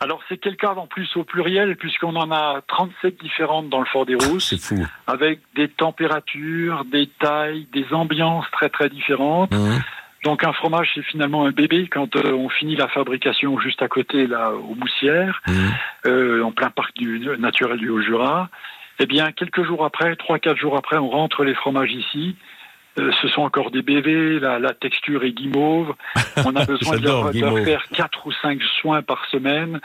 [0.00, 3.86] Alors, c'est quel cave en plus au pluriel, puisqu'on en a 37 différentes dans le
[3.86, 4.86] Fort des Rousses, C'est fou.
[5.06, 9.52] avec des températures, des tailles, des ambiances très très différentes.
[9.52, 9.78] Mmh.
[10.26, 13.86] Donc, un fromage, c'est finalement un bébé quand euh, on finit la fabrication juste à
[13.86, 15.52] côté, là, aux Moussières, Mmh.
[16.06, 18.48] euh, en plein parc du, naturel du Haut-Jura.
[18.98, 22.34] Eh bien, quelques jours après, trois, quatre jours après, on rentre les fromages ici.
[22.98, 25.94] Euh, ce sont encore des BV, la, la texture est guimauve.
[26.44, 29.80] On a besoin de leur, leur faire quatre ou cinq soins par semaine.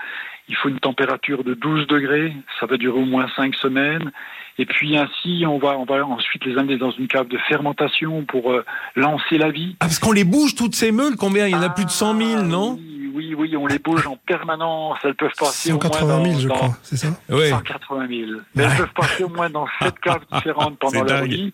[0.51, 4.11] Il faut une température de 12 degrés, ça va durer au moins cinq semaines.
[4.57, 8.25] Et puis ainsi, on va, on va ensuite les amener dans une cave de fermentation
[8.25, 8.65] pour euh,
[8.97, 9.77] lancer la vie.
[9.79, 11.47] Ah, parce qu'on les bouge toutes ces meules, combien?
[11.47, 13.79] Il y en a plus de 100 000, Ah, non oui, oui, oui, on les
[13.79, 14.97] bouge en permanence.
[15.05, 17.07] Elles peuvent passer au moins 180 000, dans- je dans- crois, c'est ça?
[17.29, 17.47] Oui.
[17.47, 18.31] 180 000.
[18.55, 18.69] Mais Ouais.
[18.71, 21.53] elles peuvent passer au moins dans sept caves différentes pendant leur vie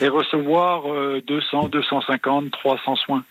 [0.00, 3.22] et recevoir euh, 200, 250, 300 soins.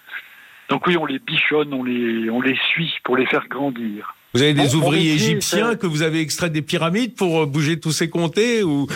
[0.69, 4.15] Donc oui, on les bichonne, on les, on les suit pour les faire grandir.
[4.33, 7.79] Vous avez des mon ouvriers égyptiens que vous avez extraits des pyramides pour euh, bouger
[7.79, 8.87] tous ces comtés ou,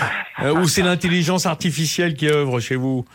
[0.42, 3.06] euh, ou c'est l'intelligence artificielle qui œuvre chez vous?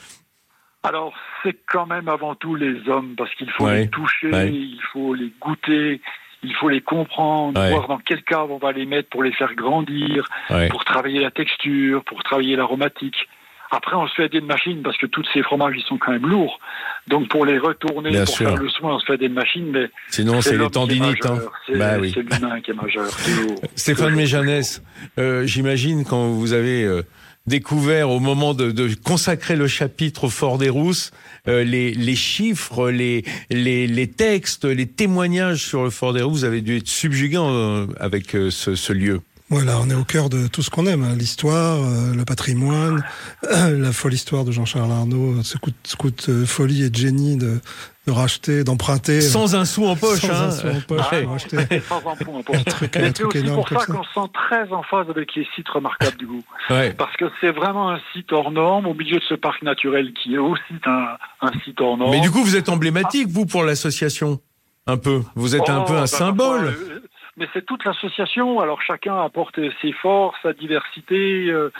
[0.85, 4.51] Alors, c'est quand même avant tout les hommes, parce qu'il faut Ouais, les toucher, ouais.
[4.53, 6.01] il faut les goûter,
[6.45, 7.71] il faut les comprendre, Ouais.
[7.71, 10.29] voir dans quel cave on va les mettre pour les faire grandir,
[10.71, 13.29] pour travailler la texture, pour travailler l'aromatique.
[13.75, 16.13] Après, on se fait aider de machines, parce que tous ces fromages, ils sont quand
[16.13, 16.61] même lourds.
[17.09, 18.49] Donc, pour les retourner, Bien pour sûr.
[18.51, 21.25] faire le soin, on se fait aider de machines, mais Sinon, c'est les tendinites.
[21.25, 21.41] Hein.
[21.67, 22.15] C'est Bah oui.
[22.15, 23.07] l'humain qui est majeur.
[23.75, 24.15] Stéphane.
[24.15, 24.83] Méjanès,
[25.19, 27.03] euh, j'imagine quand vous avez euh,
[27.47, 31.11] découvert au moment de, de consacrer le chapitre au Fort des Rousses,
[31.49, 36.41] euh, les, les chiffres, les, les, les textes, les témoignages sur le Fort des Rousses,
[36.41, 39.21] vous avez dû être subjugué euh, avec euh, ce, ce lieu.
[39.53, 43.05] Voilà, on est au cœur de tout ce qu'on aime, hein, l'histoire, euh, le patrimoine,
[43.51, 46.88] la folle histoire de Jean-Charles Arnaud, ce coup de, ce coup de euh, folie et
[46.91, 47.61] de génie de,
[48.07, 49.21] de racheter, d'emprunter.
[49.21, 50.21] Sans un sou en poche.
[50.21, 50.47] sans hein.
[50.47, 51.29] un sou en poche, Ouais.
[51.35, 52.59] acheter Sans un point, un point.
[52.59, 53.93] un truc, Et un c'est truc aussi énorme pour ça ça.
[53.93, 56.43] qu'on se sent très en phase avec les sites remarquables du goût.
[56.71, 56.95] Ouais.
[56.95, 60.35] Parce que c'est vraiment un site hors norme au milieu de ce parc naturel qui
[60.35, 61.09] est aussi un,
[61.43, 62.11] un site hors norme.
[62.11, 64.41] Mais du coup, vous êtes emblématique, vous, pour l'association
[64.87, 65.21] Un peu.
[65.35, 66.65] Vous êtes un Oh, peu un bah, symbole.
[66.69, 67.03] euh,
[67.37, 68.61] mais c'est toute l'association.
[68.61, 71.47] Alors chacun apporte ses forces, sa diversité.
[71.49, 71.71] euh,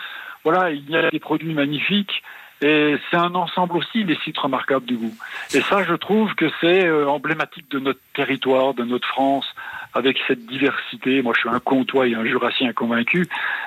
[0.45, 2.23] voilà, il y a des produits magnifiques.
[2.65, 5.13] Et c'est un ensemble aussi, les sites remarquables du goût.
[5.53, 9.47] Et ça, je trouve que c'est euh, emblématique de notre territoire, de notre France,
[9.95, 11.23] avec cette diversité.
[11.23, 13.27] Moi, je suis un comtois et un jurassien convaincu.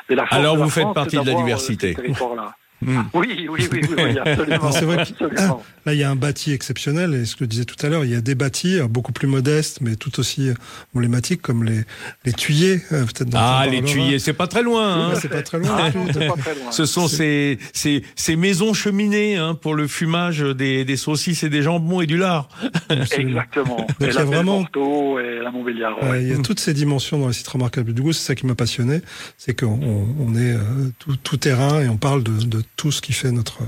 [0.10, 1.91] Et la force Alors, la vous faites France, partie de la euh, diversité.
[1.93, 2.56] ce territoire-là.
[2.82, 3.04] Hmm.
[3.14, 4.72] Oui, oui, oui, oui, oui, absolument.
[4.72, 5.64] C'est vrai absolument.
[5.86, 8.04] Là, il y a un bâti exceptionnel, et ce que je disais tout à l'heure,
[8.04, 10.54] il y a des bâtis euh, beaucoup plus modestes, mais tout aussi euh,
[10.96, 11.82] emblématiques, comme les,
[12.26, 13.30] les tuyers, euh, peut-être.
[13.34, 14.94] Ah, les tuyers, c'est pas très loin.
[14.94, 15.10] hein.
[15.14, 15.76] Oui, c'est pas très loin.
[15.80, 16.72] Ah, non, c'est pas très loin.
[16.72, 21.50] Ce sont ces, ces, ces maisons cheminées hein, pour le fumage des, des saucisses et
[21.50, 22.50] des jambons et du lard.
[22.90, 23.30] Absolument.
[23.30, 23.88] Exactement.
[24.00, 26.02] il et y a la vraiment- Porto et la Montbéliard.
[26.04, 26.10] ouais.
[26.10, 28.36] Ouais, il y a toutes ces dimensions dans les sites remarquables du goût, c'est ça
[28.36, 29.02] qui m'a passionné,
[29.38, 30.60] c'est qu'on on, on est euh,
[31.00, 33.60] tout, tout terrain et on parle de, de tout ce qui fait notre,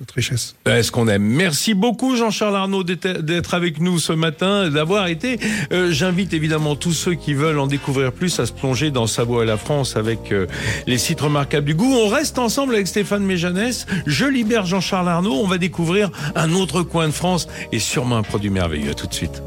[0.00, 0.56] notre richesse.
[0.66, 1.22] Est-ce qu'on aime?
[1.22, 5.38] Merci beaucoup Jean-Charles Arnaud d'être d'être avec nous ce matin, d'avoir été.
[5.72, 9.44] Euh, J'invite évidemment tous ceux qui veulent en découvrir plus à se plonger dans Savoie
[9.44, 10.46] et la France avec euh,
[10.86, 11.94] les sites remarquables du goût.
[11.94, 13.86] On reste ensemble avec Stéphane Méjanès.
[14.06, 15.34] Je libère Jean-Charles Arnaud.
[15.34, 18.90] On va découvrir un autre coin de France et sûrement un produit merveilleux.
[18.90, 19.42] À tout de suite.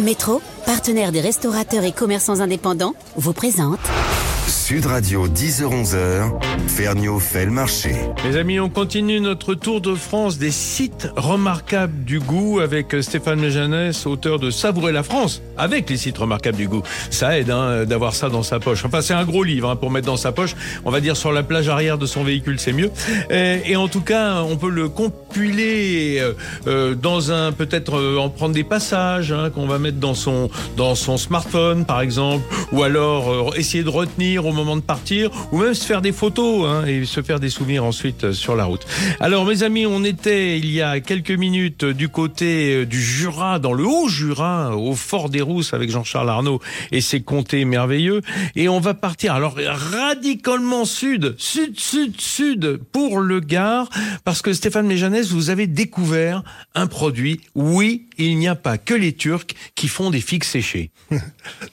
[0.00, 3.78] Métro, partenaire des restaurateurs et commerçants indépendants, vous présente
[4.64, 7.90] Sud Radio 10h-11h, Ferniaud fait le marché.
[8.24, 13.40] Les amis, on continue notre tour de France des sites remarquables du goût avec Stéphane
[13.40, 16.82] Méjanès, auteur de Savourer la France, avec les sites remarquables du goût.
[17.10, 18.86] Ça aide hein, d'avoir ça dans sa poche.
[18.86, 20.56] Enfin, c'est un gros livre hein, pour mettre dans sa poche.
[20.86, 22.90] On va dire sur la plage arrière de son véhicule, c'est mieux.
[23.28, 26.32] Et, en tout cas, on peut le compiler euh,
[26.68, 30.48] euh, dans un, peut-être euh, en prendre des passages hein, qu'on va mettre dans son
[30.78, 35.74] dans son smartphone, par exemple, ou alors essayer de retenir moment de partir, ou même
[35.74, 38.86] se faire des photos hein, et se faire des souvenirs ensuite euh, sur la route.
[39.20, 43.58] Alors, mes amis, on était il y a quelques minutes du côté euh, du Jura,
[43.58, 46.60] dans le Haut-Jura, au Fort des Rousses, avec Jean-Charles Arnaud
[46.92, 48.20] et ses comtés merveilleux,
[48.56, 53.88] et on va partir alors radicalement sud, sud, sud, sud pour le Gard,
[54.24, 56.42] parce que Stéphane Méjanès, vous avez découvert
[56.74, 57.40] un produit.
[57.54, 60.90] Oui, il n'y a pas que les Turcs qui font des figues séchées.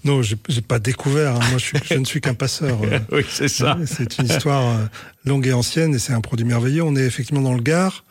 [0.04, 0.36] Non, j'ai
[0.68, 1.36] pas découvert.
[1.36, 1.40] hein.
[1.52, 2.71] Moi, je ne suis qu'un passeur.
[2.84, 3.00] Euh.
[3.12, 3.78] Oui, c'est ça.
[3.86, 4.86] C'est une histoire euh,
[5.26, 6.84] longue et ancienne et c'est un produit merveilleux.
[6.84, 8.04] On est effectivement dans le Gard,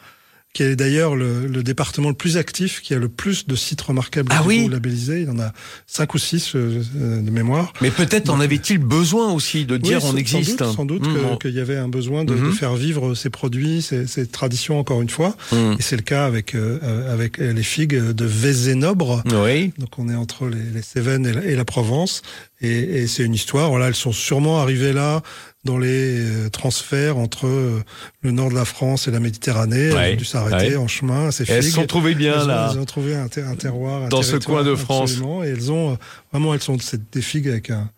[0.52, 3.80] qui est d'ailleurs le, le département le plus actif, qui a le plus de sites
[3.82, 5.20] remarquables Ah oui labellisés.
[5.20, 5.52] Il y en a
[5.86, 7.72] cinq ou six euh, euh, de mémoire.
[7.80, 10.58] Mais peut-être en avait-il besoin aussi de dire Oui, on sans- existe.
[10.58, 11.36] Sans doute, sans doute Mmh, que- bon.
[11.36, 12.46] qu'il y avait un besoin de, Mhm.
[12.48, 15.36] de faire vivre ces produits, ces, ces traditions encore une fois.
[15.52, 15.74] Mmh.
[15.78, 19.22] Et c'est le cas avec euh, euh, avec les figues de Vézénobre.
[19.32, 19.72] Oui.
[19.78, 22.22] Donc on est entre les, les Cévennes et la, et la Provence.
[22.60, 23.70] Et, et c'est une histoire.
[23.70, 25.22] Voilà, elles sont sûrement arrivées là
[25.64, 27.82] dans les euh, transferts entre euh,
[28.22, 29.76] le nord de la France et la Méditerranée.
[29.88, 30.76] Elles Ouais, ont dû s'arrêter ouais.
[30.76, 31.30] en chemin.
[31.30, 32.70] Ces Et elles se sont trouvées bien Elles ont- là.
[32.72, 35.18] Elles ont trouvé un, ter- un terroir, un Dans ce coin de France.
[35.44, 35.96] Et elles ont euh,
[36.32, 37.90] vraiment, elles sont c'est des figues avec un,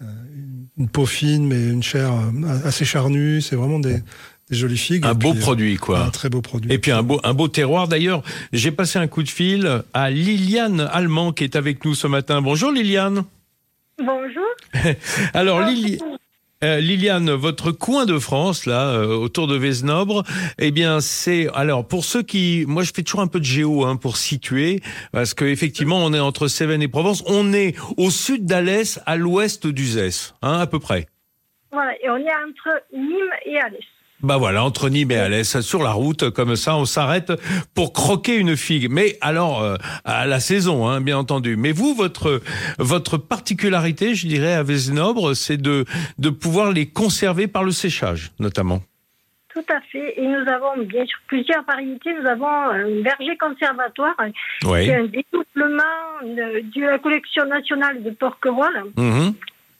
[0.00, 2.12] une- peau fine, mais une chair
[2.64, 3.40] assez charnue.
[3.40, 4.02] C'est vraiment des,
[4.50, 5.06] des jolies figues.
[5.06, 6.04] Un beau puis, produit, quoi.
[6.04, 6.72] Un très beau produit.
[6.72, 7.86] Et puis un beau, un beau terroir.
[7.88, 12.06] D'ailleurs, j'ai passé un coup de fil à Liliane Allemand qui est avec nous ce
[12.08, 12.42] matin.
[12.42, 13.24] Bonjour Liliane.
[13.98, 14.44] Bonjour.
[15.34, 15.98] Alors Lili-
[16.64, 20.22] euh, Liliane, votre coin de France là, euh, autour de Vézenobre,
[20.58, 23.84] eh bien c'est alors pour ceux qui, moi je fais toujours un peu de géo
[23.84, 24.80] hein, pour situer,
[25.12, 29.16] parce que effectivement on est entre Cévennes et Provence, on est au sud d'Alès, à
[29.16, 31.06] l'ouest d'Uzès, hein, à peu près.
[31.72, 33.84] Voilà, et on est entre Nîmes et Alès.
[34.22, 37.32] Bah voilà, entre Nîmes et Alès, sur la route, comme ça, on s'arrête
[37.74, 38.88] pour croquer une figue.
[38.90, 41.56] Mais alors, euh, à la saison, hein, bien entendu.
[41.56, 42.40] Mais vous, votre
[42.78, 45.84] votre particularité, je dirais, à Vézénobre, c'est de
[46.18, 48.80] de pouvoir les conserver par le séchage, notamment.
[49.54, 50.14] Tout à fait.
[50.20, 52.10] Et nous avons bien sûr plusieurs variétés.
[52.20, 54.14] Nous avons un berger conservatoire
[54.64, 54.84] Oui.
[54.84, 58.84] qui est un dédoublement de, de la collection nationale de Porquerolles.
[58.96, 59.34] Mhm.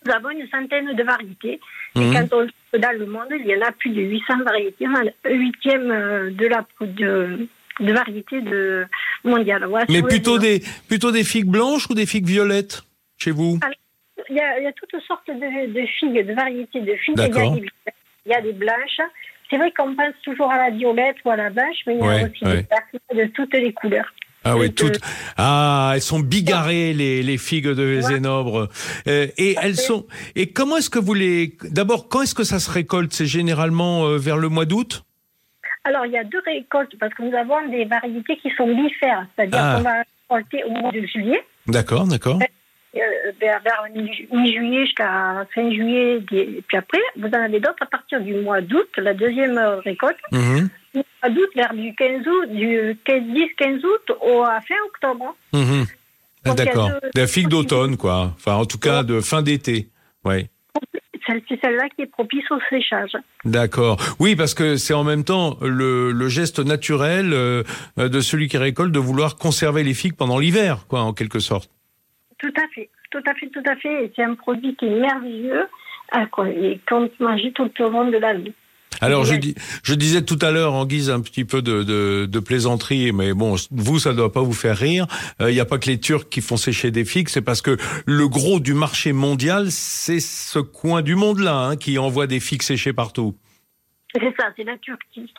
[0.07, 1.59] Nous avons une centaine de variétés.
[1.97, 2.13] Mhm.
[2.13, 4.85] Et quand on dans le monde, il y en a plus de 800 variétés.
[4.87, 7.49] Un huitième euh, de la de,
[7.81, 8.85] de variétés de
[9.25, 9.65] mondiales.
[9.65, 12.83] Voilà, Mais plutôt des plutôt des figues blanches ou des figues violettes
[13.17, 13.59] chez vous?
[14.29, 17.15] Il y, a, il y a toutes sortes de, de figues, de variétés de figues.
[17.17, 17.55] Il y, a D'accord.
[17.55, 17.67] des,
[18.27, 19.01] il y a des blanches.
[19.49, 22.03] C'est vrai qu'on pense toujours à la violette ou à la blanche, mais il y
[22.03, 22.67] a Ouais, aussi ouais.
[23.13, 24.13] des de toutes les couleurs.
[24.49, 25.01] Ah oui, toutes.
[25.37, 28.69] Ah, elles sont bigarrées les les figues de Vézénobre.
[29.09, 30.07] Euh, et elles sont.
[30.35, 33.13] Et comment est-ce que vous les D'abord, quand est-ce que ça se récolte?
[33.13, 35.03] C'est généralement euh, vers le mois d'août?
[35.85, 39.27] Alors, il y a deux récoltes parce que nous avons des variétés qui sont bifères,
[39.37, 39.75] c'est-à-dire Ah.
[39.77, 42.41] qu'on va récolter au mois de juillet, D'accord, d'accord.
[42.43, 42.99] euh,
[43.41, 47.87] vers, vers mi- mi-juillet jusqu'à fin juillet, et puis après, vous en avez d'autres à
[47.87, 52.99] partir du mois d'août, la deuxième récolte, Mhm, mois d'août vers du 15 août, du
[53.07, 55.37] 10-15 août au, à fin octobre.
[55.53, 55.85] mhm.
[56.45, 56.89] Ah, y a D'accord.
[56.91, 58.33] deux- La figue d'automne, quoi.
[58.37, 59.89] Enfin, en tout cas, de fin d'été.
[60.25, 60.49] Ouais.
[61.29, 63.11] C'est celle-là qui est propice au séchage.
[63.45, 63.97] D'accord.
[64.21, 67.65] Oui, parce que c'est en même temps le, le geste naturel euh,
[67.97, 71.69] de celui qui récolte de vouloir conserver les figues pendant l'hiver, quoi, en quelque sorte.
[72.39, 74.13] Tout à fait, tout à fait, tout à fait.
[74.15, 75.67] C'est un produit qui est merveilleux
[76.15, 76.45] euh, qu'on-
[76.87, 78.53] peut manger tout au long de l'année.
[79.01, 82.27] Alors je, dis, je disais tout à l'heure en guise un petit peu de, de,
[82.27, 85.07] de plaisanterie, mais bon, vous ça doit pas vous faire rire.
[85.41, 87.77] Il n'y a pas que les Turcs qui font sécher des figues, c'est parce que
[88.07, 92.63] le gros du marché mondial, c'est ce coin du monde-là hein, qui envoie des figues
[92.63, 93.35] séchées partout.
[94.15, 95.33] C'est ça, c'est la Turquie.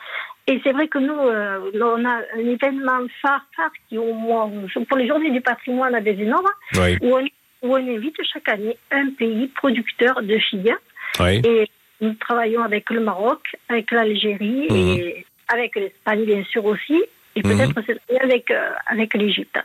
[0.46, 4.48] Et c'est vrai que nous, euh, on a un événement phare, phare qui au mois,
[4.88, 7.22] pour les journées du patrimoine à Bézénova, Oui, où on,
[7.62, 10.74] où on invite chaque année un pays producteur de figues.
[11.20, 11.42] oui.
[11.44, 11.68] Et
[12.00, 17.02] nous travaillons avec le Maroc, avec l'Algérie et avec l'Espagne, bien sûr aussi,
[17.36, 17.56] et Mhm.
[17.56, 19.58] peut-être avec, euh, avec l'Égypte.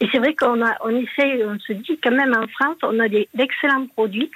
[0.00, 2.98] Et c'est vrai qu'on a, on essaye, on se dit quand même en France, on
[3.00, 4.30] a des, d'excellents produits.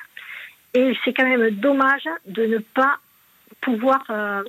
[0.74, 2.98] Et c'est quand même dommage de ne pas
[3.60, 4.42] pouvoir, euh,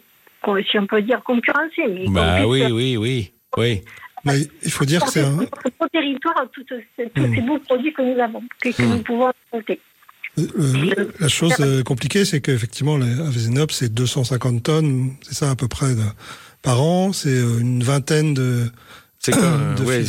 [0.69, 1.86] si on peut dire, concurrencer.
[1.89, 3.82] Mais Bah oui, oui, oui, oui.
[4.25, 7.91] Mais il faut dire que c'est un, notre territoire tous ces, tous ces beaux produits
[7.91, 9.79] que nous avons, que, que nous pouvons apporter.
[10.39, 15.67] Euh, la chose euh, compliquée, c'est qu'effectivement, Vézénob, c'est 250 tonnes, c'est ça à peu
[15.67, 16.02] près de,
[16.62, 17.13] par an.
[17.13, 18.65] C'est euh, une vingtaine de,
[19.19, 20.04] C'est comme, de ouais,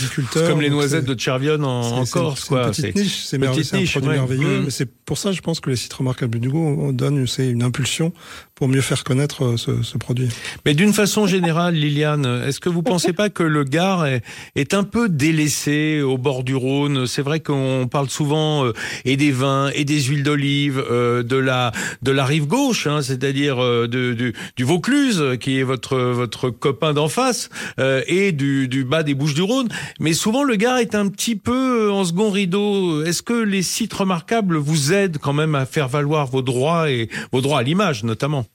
[0.47, 2.67] comme les noisettes de Chervionne en, en Corse, c'est quoi.
[2.67, 4.15] Une petite niche, c'est merveilleux, petite c'est un niche, produit ouais.
[4.17, 4.61] merveilleux.
[4.61, 4.65] Mm.
[4.65, 7.51] Mais c'est pour ça, je pense que les sites remarquables du goût on donne c'est
[7.51, 8.15] une impulsion
[8.55, 10.29] pour mieux faire connaître euh, ce, ce produit.
[10.65, 14.23] Mais d'une façon générale, Liliane, est-ce que vous pensez pas que le Gard est,
[14.55, 17.07] est un peu délaissé au bord du Rhône?
[17.07, 18.73] C'est vrai qu'on parle souvent euh,
[19.05, 23.03] et des vins et des huiles d'olive euh, de la de la rive gauche, hein,
[23.03, 28.33] c'est-à-dire euh, de, du, du Vaucluse, qui est votre votre copain d'en face, euh, et
[28.33, 29.69] du, du bas des Bouches du Rhône.
[30.01, 33.03] Mais souvent, le Gard est un petit peu en second rideau.
[33.05, 37.09] Est-ce que les sites remarquables vous aident quand même à faire valoir vos droits et
[37.33, 38.47] vos droits à l'image, notamment?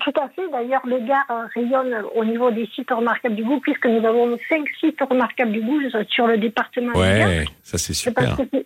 [0.00, 0.48] Tout à fait.
[0.50, 4.38] D'ailleurs, le Gard euh, rayonne au niveau des sites remarquables du goût, puisque nous avons
[4.48, 6.92] cinq sites remarquables du goût sur le département.
[6.98, 8.36] Ouais, ça c'est super.
[8.36, 8.64] c'est-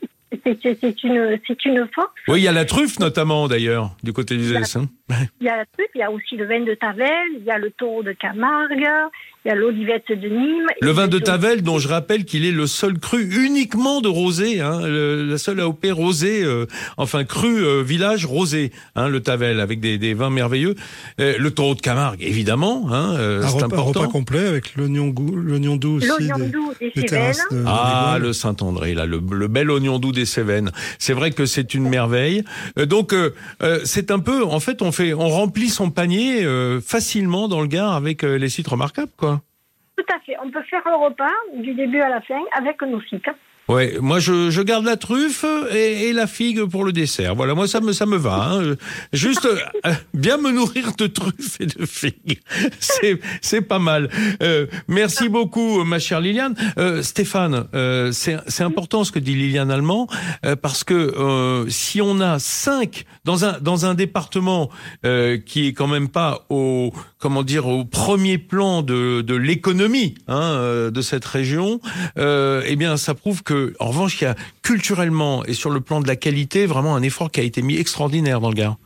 [1.05, 2.09] une, une force.
[2.29, 4.77] Oui, il y a la truffe notamment d'ailleurs du côté du Zès.
[4.77, 4.87] hein.
[5.41, 7.09] Il y a la truc, il y a aussi le vin de Tavel,
[7.39, 8.87] il y a le taureau de Camargue,
[9.47, 10.67] il y a l'olivette de Nîmes.
[10.81, 14.61] Le vin de Tavel, dont je rappelle qu'il est le seul cru uniquement de rosé,
[14.61, 19.61] hein, le- la seule AOP rosé, euh, enfin cru euh, village rosé, hein, le Tavel,
[19.61, 20.75] avec des, des vins merveilleux.
[21.21, 24.01] Euh, le taureau de Camargue, évidemment, hein, euh, un, c'est repas, un important.
[24.01, 27.33] repas complet avec l'oignon goût- l'oignon doux aussi L'oignon des, doux des des Cévennes.
[27.53, 30.73] de, Ah, de le Saint-André, là, le, le bel oignon doux des Cévennes.
[30.99, 32.43] C'est vrai que c'est une merveille.
[32.81, 33.31] Euh, donc, euh,
[33.63, 37.61] euh, c'est un peu, en fait, on fait, on remplit son panier euh, facilement dans
[37.61, 39.36] le Gard avec euh, les sites remarquables, quoi.
[39.97, 40.37] Tout à fait.
[40.43, 43.31] On peut faire le repas du début à la fin avec nos sites.
[43.69, 47.35] Ouais, moi je, je garde la truffe et, et la figue pour le dessert.
[47.35, 48.35] Voilà, moi ça me ça me va.
[48.51, 48.63] Hein.
[48.63, 48.77] Euh,
[49.13, 49.45] Juste
[49.85, 52.41] euh, bien me nourrir de truffes et de figues,
[52.79, 54.09] c'est c'est pas mal.
[54.41, 56.55] Euh, merci beaucoup, ma chère Liliane.
[56.79, 60.07] Euh, Stéphane, euh, c'est c'est important ce que dit Liliane Allemand
[60.45, 64.71] euh, parce que euh, si on a cinq dans un dans un département
[65.05, 70.15] euh, qui est quand même pas au comment dire au premier plan de de l'économie
[70.29, 71.81] hein, euh, de cette région,
[72.17, 75.81] euh, eh bien ça prouve que en revanche, il y a culturellement et sur le
[75.81, 78.77] plan de la qualité vraiment un effort qui a été mis extraordinaire dans le Gard.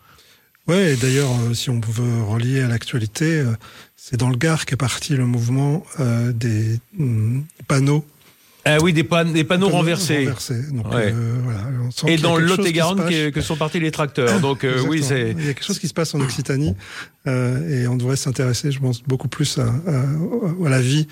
[0.69, 3.53] Ouais, et d'ailleurs, euh, si on veut relier à l'actualité, euh,
[3.97, 8.05] c'est dans le Gard qu'est parti le mouvement euh, des mm, panneaux.
[8.67, 10.27] Ah oui, des, pan- des panneaux, panneaux renversés.
[10.27, 11.15] Donc, Ouais.
[11.43, 13.09] voilà, on sent Et dans le quelque chose Lot et qui se Garonne passe.
[13.11, 14.39] que, que sont partis les tracteurs.
[14.47, 15.31] Donc oui, c'est.
[15.31, 16.75] Il y a quelque chose qui se passe en Occitanie
[17.27, 21.09] et on devrait s'intéresser, je pense, beaucoup plus à, à- à la vie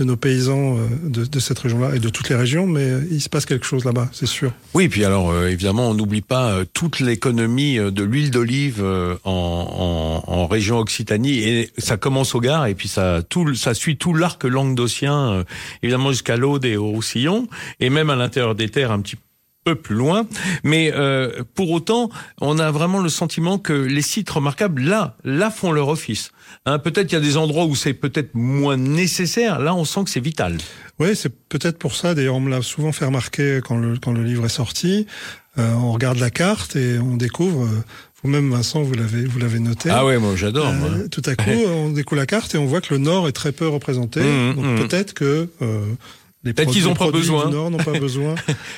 [0.00, 3.20] de nos paysans euh, de, cette région-là et de toutes les régions, mais euh, il
[3.20, 4.50] se passe quelque chose là-bas, c'est sûr.
[4.72, 10.32] Oui, puis alors euh, évidemment, on n'oublie pas toute l'économie de l'huile d'olive en, en,
[10.32, 14.14] en région Occitanie et ça commence au Gard et puis ça tout ça suit tout
[14.14, 15.44] l'arc languedocien
[15.82, 17.46] évidemment jusqu'à l'Aude et au Roussillon
[17.80, 19.22] et même à l'intérieur des terres un petit peu
[19.64, 20.26] plus loin,
[20.64, 25.50] mais euh, pour autant, on a vraiment le sentiment que les sites remarquables là, là
[25.50, 26.32] font leur office.
[26.66, 29.58] Hein, peut-être qu'il y a des endroits où c'est peut-être moins nécessaire.
[29.60, 30.56] Là, on sent que c'est vital.
[30.98, 32.14] Oui, c'est peut-être pour ça.
[32.14, 35.06] D'ailleurs, on me l'a souvent fait remarquer quand le, quand le livre est sorti.
[35.58, 37.64] Euh, on regarde la carte et on découvre.
[37.64, 37.84] euh,
[38.22, 39.90] Vous-même, Vincent, vous l'avez vous l'avez noté.
[39.90, 40.68] Ah ouais, moi j'adore.
[40.68, 43.32] Euh, tout à coup, on découvre la carte et on voit que le Nord est
[43.32, 44.20] très peu représenté.
[44.20, 44.76] Mmh, Donc mmh.
[44.88, 45.84] peut-être que euh,
[46.42, 47.46] Peut-être qu'ils ont les pas besoin.
[47.46, 48.34] du Nord n'ont pas besoin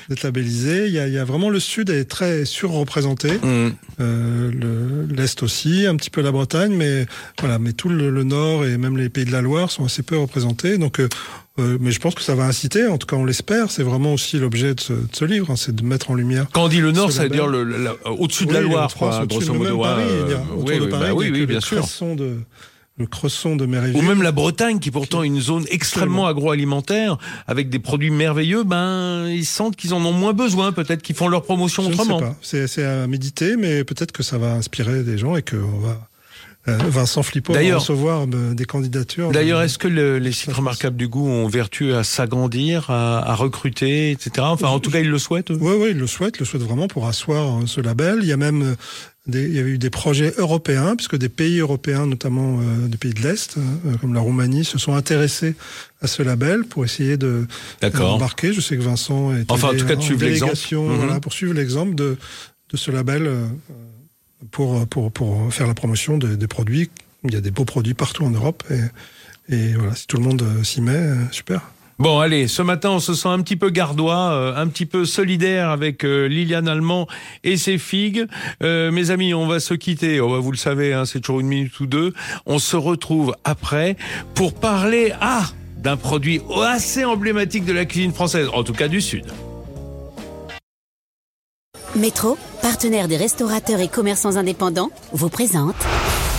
[0.08, 0.86] d'être labellisés.
[0.88, 3.72] Il y, a, il y a vraiment le Sud est très surreprésenté, Hum.
[4.00, 7.06] euh, le- l'Est aussi, un petit peu la Bretagne, mais
[7.38, 10.02] voilà, mais tout le, le Nord et même les pays de la Loire sont assez
[10.02, 10.76] peu représentés.
[10.76, 11.08] Donc, euh,
[11.60, 13.70] euh, mais je pense que ça va inciter, en tout cas on l'espère.
[13.70, 16.46] C'est vraiment aussi l'objet de ce, de ce livre, hein, c'est de mettre en lumière.
[16.52, 17.46] Quand on dit le Nord, ça veut dire
[18.06, 19.78] au-dessus de Oui, la Loire, Hauts-de-France, quoi, au-dessus, grosso modo.
[19.82, 21.86] Paris, il y a, euh, autour oui, de Paris, bah oui, oui, bien sûr.
[22.16, 22.38] de
[23.02, 23.96] le cresson de Méréville.
[23.96, 28.64] Ou même la Bretagne, qui est pourtant une zone extrêmement agroalimentaire, avec des produits merveilleux,
[28.64, 31.94] ben ils sentent qu'ils en ont moins besoin, peut-être qu'ils font leur promotion Je ne
[31.94, 32.18] sais autrement.
[32.20, 32.36] pas.
[32.42, 36.08] C'est à méditer, mais peut-être que ça va inspirer des gens et que on va.
[36.68, 39.32] euh, Vincent Flippot va recevoir euh, des candidatures.
[39.32, 43.34] D'ailleurs, est-ce que le- les sites remarquables du goût ont vertu à s'agrandir, à, à
[43.34, 44.30] recruter, etc.
[44.42, 45.50] Enfin, en tout cas, ils le souhaitent.
[45.50, 48.20] Oui, oui, il le souhaite, le souhaite vraiment pour asseoir euh, ce label.
[48.22, 48.74] Il y a même euh,
[49.26, 52.96] des, il y avait eu des projets européens, puisque des pays européens, notamment euh, des
[52.98, 55.54] pays de l'Est, euh, comme la Roumanie, se sont intéressés
[56.00, 57.46] à ce label pour essayer de
[58.14, 58.52] embarquer.
[58.52, 60.52] Je sais que Vincent est Enfin, en tout cas, de suivre l'exemple.
[60.90, 60.96] Mhm.
[60.96, 62.16] voilà, pour suivre l'exemple de,
[62.70, 63.46] de ce label euh,
[64.50, 66.90] pour, pour, pour faire la promotion de- des produits.
[67.24, 70.24] Il y a des beaux produits partout en Europe et, et voilà, si tout le
[70.24, 71.60] monde euh, s'y met, euh, super.
[71.98, 75.04] Bon, allez, ce matin, on se sent un petit peu gardois, euh, un petit peu
[75.04, 77.06] solidaire avec euh, Liliane Allemand
[77.44, 78.26] et ses figues.
[78.62, 80.18] Euh, mes amis, on va se quitter.
[80.20, 82.12] Oh, bah, vous le savez, hein, c'est toujours une minute ou deux.
[82.46, 83.96] On se retrouve après
[84.34, 85.44] pour parler ah
[85.76, 89.26] d'un produit assez emblématique de la cuisine française, en tout cas du Sud.
[91.94, 95.76] Métro, partenaire des restaurateurs et commerçants indépendants, vous présente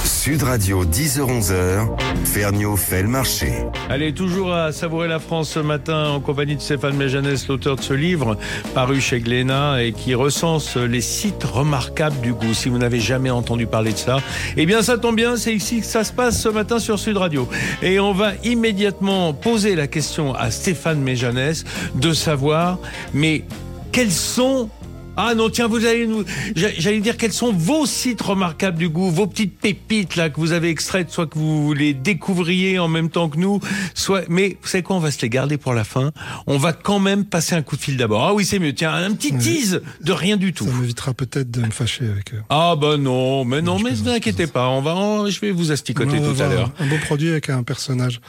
[0.04, 1.88] Sud Radio 10h-11h,
[2.26, 3.54] Ferniaud fait le marché.
[3.89, 7.82] Allez, toujours à savourer la France ce matin en compagnie de Stéphane Méjanès, l'auteur de
[7.82, 8.38] ce livre
[8.74, 12.54] paru chez Glénat et qui recense les sites remarquables du goût.
[12.54, 14.18] Si vous n'avez jamais entendu parler de ça,
[14.58, 17.18] eh bien ça tombe bien, c'est ici que ça se passe ce matin sur Sud
[17.18, 17.48] Radio.
[17.82, 21.63] Et on va immédiatement poser la question à Stéphane Méjanès
[21.96, 22.78] de savoir,
[23.13, 23.46] mais
[23.92, 24.70] quels sont
[25.15, 26.23] ah non, tiens, vous allez nous.
[26.56, 30.39] j'a- J'allais dire quels sont vos sites remarquables du goût, vos petites pépites là que
[30.39, 33.60] vous avez extraites, soit que vous les découvriez en même temps que nous,
[33.93, 34.23] soit.
[34.28, 36.12] Mais vous savez quoi, on va se les garder pour la fin.
[36.47, 38.23] On va quand même passer un coup de fil d'abord.
[38.26, 38.73] Ah oui, c'est mieux.
[38.73, 40.65] Tiens, un petit tease de rien du tout.
[40.65, 42.41] Ça m'évitera peut-être de me fâcher avec eux.
[42.49, 44.67] Ah bah non, mais non, mais ne vous inquiétez pas.
[44.69, 46.71] On va, je vais vous asticoter tout à l'heure.
[46.80, 48.19] Un beau produit avec un personnage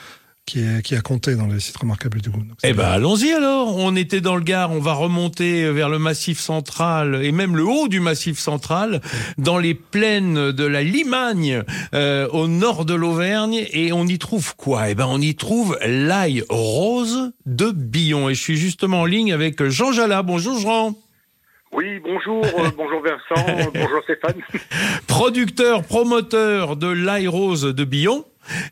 [0.47, 2.31] qui, est, qui a compté dans les sites remarquables du
[2.63, 2.87] Eh ben bien.
[2.93, 3.77] allons-y alors.
[3.77, 7.65] On était dans le Gard, on va remonter vers le massif central et même le
[7.65, 9.01] haut du massif central,
[9.39, 11.63] dans les plaines de la Limagne,
[11.95, 14.91] euh, au nord de l'Auvergne, et on y trouve quoi?
[14.91, 18.29] Eh ben on y trouve l'ail rose de Billon.
[18.29, 20.23] Et je suis justement en ligne avec Jean Jala.
[20.23, 20.95] Bonjour Jean.
[21.73, 24.41] Oui, bonjour, euh, bonjour Vincent, bonjour Stéphane.
[25.09, 28.25] producteur, promoteur de l'ail rose de Billon.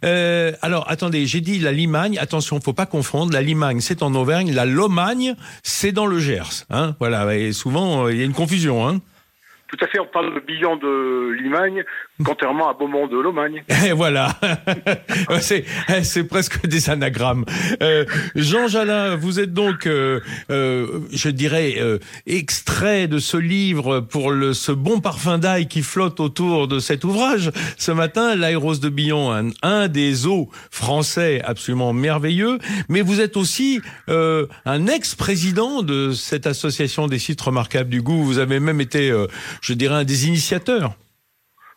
[0.05, 2.19] Euh, alors, attendez, j'ai dit la Limagne.
[2.19, 3.33] Attention, faut pas confondre.
[3.33, 4.53] La Limagne, c'est en Auvergne.
[4.53, 6.65] La Lomagne, c'est dans le Gers.
[6.71, 7.37] Hein voilà.
[7.37, 8.87] Et souvent, euh, il y a une confusion.
[8.87, 9.01] Hein
[9.69, 11.85] Tout à fait, on parle de Billon de Limagne,
[12.25, 13.65] contrairement à Beaumont de Lomagne.
[13.87, 14.35] Et voilà.
[15.41, 15.65] c'est,
[16.03, 17.45] c'est presque des anagrammes.
[17.83, 20.21] Euh, Jean Jalin, vous êtes donc, euh,
[20.51, 25.83] euh, je dirais, euh, extrait de ce livre pour le, ce bon parfum d'ail qui
[25.83, 27.51] flotte autour de cet ouvrage.
[27.77, 32.59] Ce matin, l'aéros de Billon, un, un des eaux français absolument merveilleux.
[32.89, 38.23] Mais vous êtes aussi euh, un ex-président de cette association des sites remarquables du goût.
[38.23, 39.13] Vous avez même été,
[39.61, 40.95] je dirais, un des initiateurs.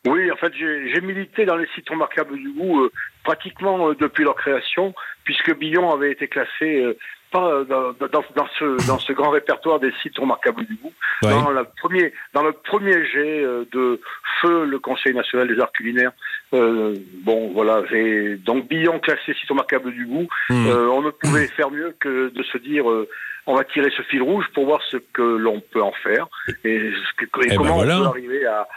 [0.06, 2.92] Oui, en fait, j'ai milité dans les sites remarquables du goût euh,
[3.24, 4.94] pratiquement euh, depuis leur création,
[5.24, 6.98] puisque Billon avait été classé euh,
[7.32, 10.94] pas dans, dans, dans ce, dans ce grand répertoire des sites remarquables du goût.
[11.24, 11.32] Ouais.
[11.32, 14.00] Dans, la premier, dans le premier jet euh, de
[14.42, 16.12] feu le Conseil national des arts culinaires,
[16.54, 20.28] euh, bon voilà, j'ai donc Billon classé site remarquable du goût.
[20.50, 20.68] Hmm.
[20.68, 23.10] Euh, on ne pouvait faire mieux que de se dire euh,
[23.48, 26.28] on va tirer ce fil rouge pour voir ce que l'on peut en faire
[26.64, 26.80] et,
[27.20, 28.00] ce que- et ben comment voilà.
[28.00, 28.68] on peut arriver à,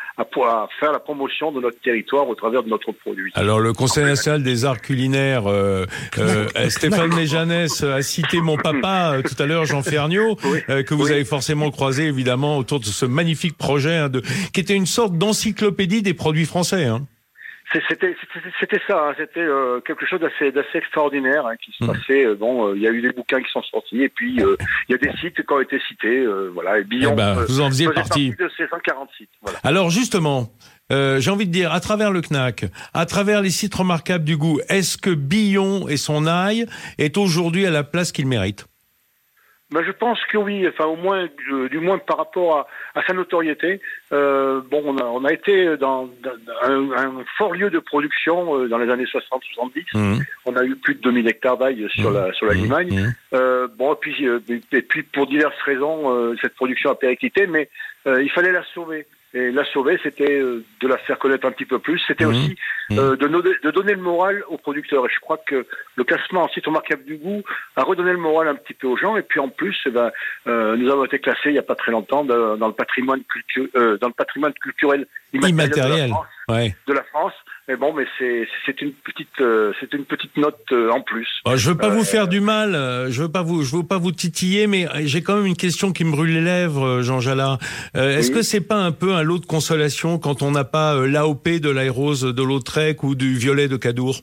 [0.81, 3.33] faire la promotion de notre territoire au travers de notre produit.
[3.35, 5.87] Alors le Conseil national des arts culinaires, euh,
[6.19, 10.85] euh, euh, Stéphane Méjanès a cité mon papa euh, tout à l'heure, Jean Ferniaud, Oui.
[10.85, 11.13] que vous Oui.
[11.13, 14.21] avez forcément croisé évidemment autour de ce magnifique projet, hein, de,
[14.53, 16.85] qui était une sorte d'encyclopédie des produits français.
[16.85, 17.07] Hein.
[17.73, 21.87] C'était ça, hein, c'était euh, quelque chose d'assez d'assez extraordinaire hein, qui se Mm.
[21.89, 22.25] passait.
[22.25, 24.57] euh, bon, euh, il y a eu des bouquins qui sont sortis et puis euh,
[24.89, 26.19] il y a des sites qui ont été cités.
[26.21, 28.31] euh, voilà, et Billon Eh ben, vous en faisiez partie.
[28.31, 29.29] de ces 140 sites.
[29.43, 29.59] Voilà.
[29.65, 30.49] Alors justement,
[30.93, 32.65] euh, j'ai envie de dire, à travers le CNAC,
[32.95, 36.67] à travers les sites remarquables du goût, est-ce que Billon et son ail
[36.99, 38.67] est aujourd'hui à la place qu'il mérite?
[39.71, 42.67] Ben, je pense que oui, enfin au moins, euh, du moins par rapport à,
[42.99, 43.81] à sa notoriété.
[44.13, 48.57] Euh, bon, on a, on a été dans, dans un, un fort lieu de production
[48.59, 49.85] euh, dans les années 60-70.
[49.93, 50.23] Mmh.
[50.47, 52.63] On a eu plus de 2000 hectares d'ail sur la sur la Mmh.
[52.63, 53.01] Limagne.
[53.01, 53.15] Mmh.
[53.35, 54.41] Euh, bon, et puis, euh,
[54.73, 57.69] et puis pour diverses raisons, euh, cette production a périclité, mais
[58.07, 59.07] euh, il fallait la sauver.
[59.35, 62.01] Et la sauver, c'était euh, de la faire connaître un petit peu plus.
[62.07, 62.31] C'était Mhm.
[62.31, 62.57] aussi
[62.93, 65.05] euh, de, no- de donner le moral aux producteurs.
[65.05, 65.67] Et je crois que
[65.97, 67.43] le classement en site remarquable du goût
[67.77, 69.19] a redonné le moral un petit peu aux gens.
[69.19, 70.11] Et puis en plus, eh ben,
[70.47, 73.71] euh, nous avons été classés il n'y a pas très longtemps dans le patrimoine cultu-
[73.77, 75.95] euh, dans le patrimoine culturel immatériel, Immatériel.
[76.07, 76.75] De, la France, Ouais.
[76.87, 77.33] de la France.
[77.69, 81.29] Mais bon, mais c'est une petite euh, c'est une petite note euh, en plus.
[81.45, 83.77] Oh, je veux pas Euh, vous faire du mal, euh, je veux pas vous, je
[83.77, 86.41] veux pas vous titiller, mais euh, j'ai quand même une question qui me brûle les
[86.41, 87.59] lèvres, euh, Jean Jala.
[87.97, 88.37] Euh, Est-ce Oui.
[88.37, 91.61] que c'est pas un peu un lot de consolation quand on n'a pas euh, l'AOP
[91.61, 94.23] de l'aérose de Lautrec ou du violet de Cadour?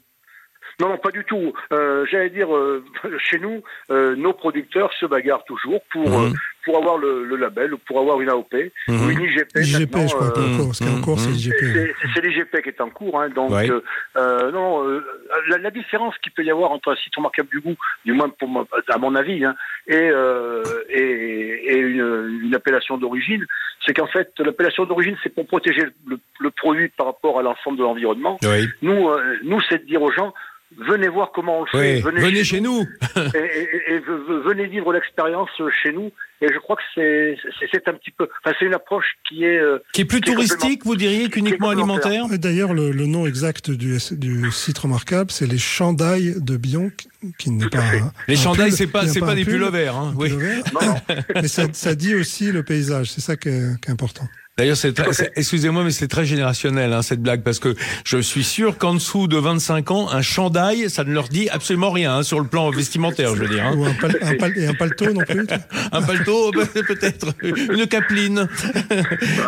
[0.80, 1.54] Non, non, pas du tout.
[1.72, 2.84] Euh, J'allais dire, euh,
[3.20, 6.32] chez nous, euh, nos producteurs se bagarrent toujours pour Mhm.
[6.32, 6.34] euh,
[6.66, 8.56] pour avoir le, le label, pour avoir une AOP
[8.88, 9.06] Mhm.
[9.06, 9.56] ou une IGP.
[9.60, 10.76] IGP, je crois, euh, en cours.
[10.76, 11.36] Ce qui est en cours, c'est Mhm.
[11.36, 11.54] l'IGP.
[11.60, 13.70] c'est c'est- c'est l'IGP qui est en cours, hein, donc Ouais.
[14.18, 14.84] euh, non.
[14.88, 15.06] euh,
[15.48, 18.30] la, la différence qu'il peut y avoir entre un site remarquable du goût, du moins
[18.30, 19.56] pour moi, à mon avis, hein,
[19.88, 23.46] et, euh, et, et une, une appellation d'origine,
[23.86, 27.78] c'est qu'en fait l'appellation d'origine c'est pour protéger le, le produit par rapport à l'ensemble
[27.78, 28.40] de l'environnement.
[28.44, 28.68] Oui.
[28.82, 30.34] Nous, euh, nous c'est de dire aux gens
[30.78, 32.12] venez voir comment on le fait, Oui.
[32.22, 32.82] Venez, chez nous.
[33.16, 35.50] et, et- et ve- ve- venez vivre l'expérience
[35.84, 36.12] chez nous.
[36.42, 39.80] Et je crois que c'est un petit peu, enfin c'est une approche qui est euh,
[39.94, 43.26] Qui est plus Qui est touristique, vous diriez, qu'uniquement alimentaire Et D'ailleurs, le, le nom
[43.26, 46.92] exact du, du site remarquable, c'est les chandails de Billon,
[47.40, 47.78] qui, n'est pas.
[47.80, 49.96] un- Les un pull, c'est pas, c'est pas, des pull, pulls verts.
[49.96, 50.14] Hein.
[50.18, 50.30] Oui.
[50.30, 50.64] pull vert.
[50.74, 50.96] non, non.
[51.36, 54.28] Mais ça, ça dit aussi le paysage, c'est ça qui est, qui est important.
[54.58, 54.94] D'ailleurs, c'est
[55.36, 57.76] excusez-moi, mais c'est très générationnel hein, cette blague parce que
[58.06, 61.92] je suis sûr qu'en dessous de 25 ans, un chandail, ça ne leur dit absolument
[61.92, 63.66] rien hein, sur le plan vestimentaire, je veux dire.
[63.66, 63.76] hein.
[63.76, 65.46] Ou un, pal- un pal- et un paletot non plus
[65.92, 68.48] Un paletot, ben, peut-être une capeline.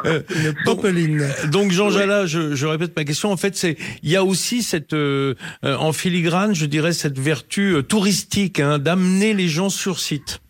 [0.06, 1.26] Euh, Une donc, popeline.
[1.52, 3.32] donc Jean Jala, je, je répète ma question.
[3.32, 7.18] En fait, c'est il y a aussi cette euh, euh, en filigrane, je dirais cette
[7.18, 10.42] vertu euh, touristique hein, d'amener les gens sur site.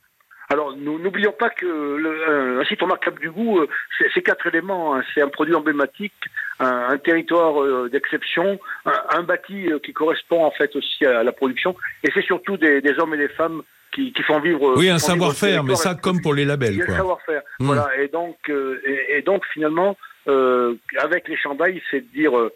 [0.50, 3.68] Alors, nous n'oublions pas que le, un site remarquable du goût, euh,
[4.14, 4.95] c'est quatre éléments.
[4.95, 5.04] hein.
[5.14, 6.14] C'est un produit emblématique,
[6.60, 11.24] un, un territoire euh, d'exception, un, un bâti euh, qui correspond en fait aussi à
[11.24, 14.76] la production, et c'est surtout des, des hommes et des femmes qui, qui font vivre.
[14.78, 16.95] Oui, un savoir-faire, mais ça comme pour les Il labels, y a le quoi.
[16.95, 17.41] savoir-faire.
[17.60, 17.66] Mm.
[17.66, 17.89] Voilà.
[18.00, 19.98] Et donc, euh, et, et donc finalement,
[20.30, 22.54] euh, avec les chandails, c'est de dire euh,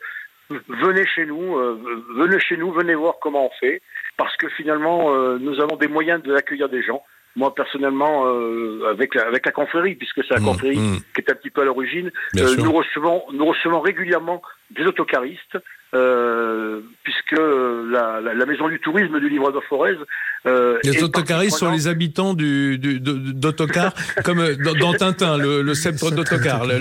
[0.69, 1.77] venez chez nous, euh,
[2.15, 3.81] venez chez nous, venez voir comment on fait,
[4.15, 7.03] parce que finalement, euh, nous avons des moyens d'accueillir des gens.
[7.35, 10.97] Moi personnellement, euh, avec la, avec la confrérie, puisque c'est la Mm, confrérie mm.
[11.15, 15.57] qui est un petit peu à l'origine, euh, nous recevons nous recevons régulièrement des autocaristes,
[15.93, 19.97] euh, puisque la, la, la maison du tourisme du livre de Forez.
[20.45, 25.73] Euh, Les autocaristes sont les habitants du, d'autocar, comme euh, dans, dans Tintin, le, le
[25.73, 26.63] sceptre d'autocar.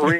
[0.00, 0.14] Oui,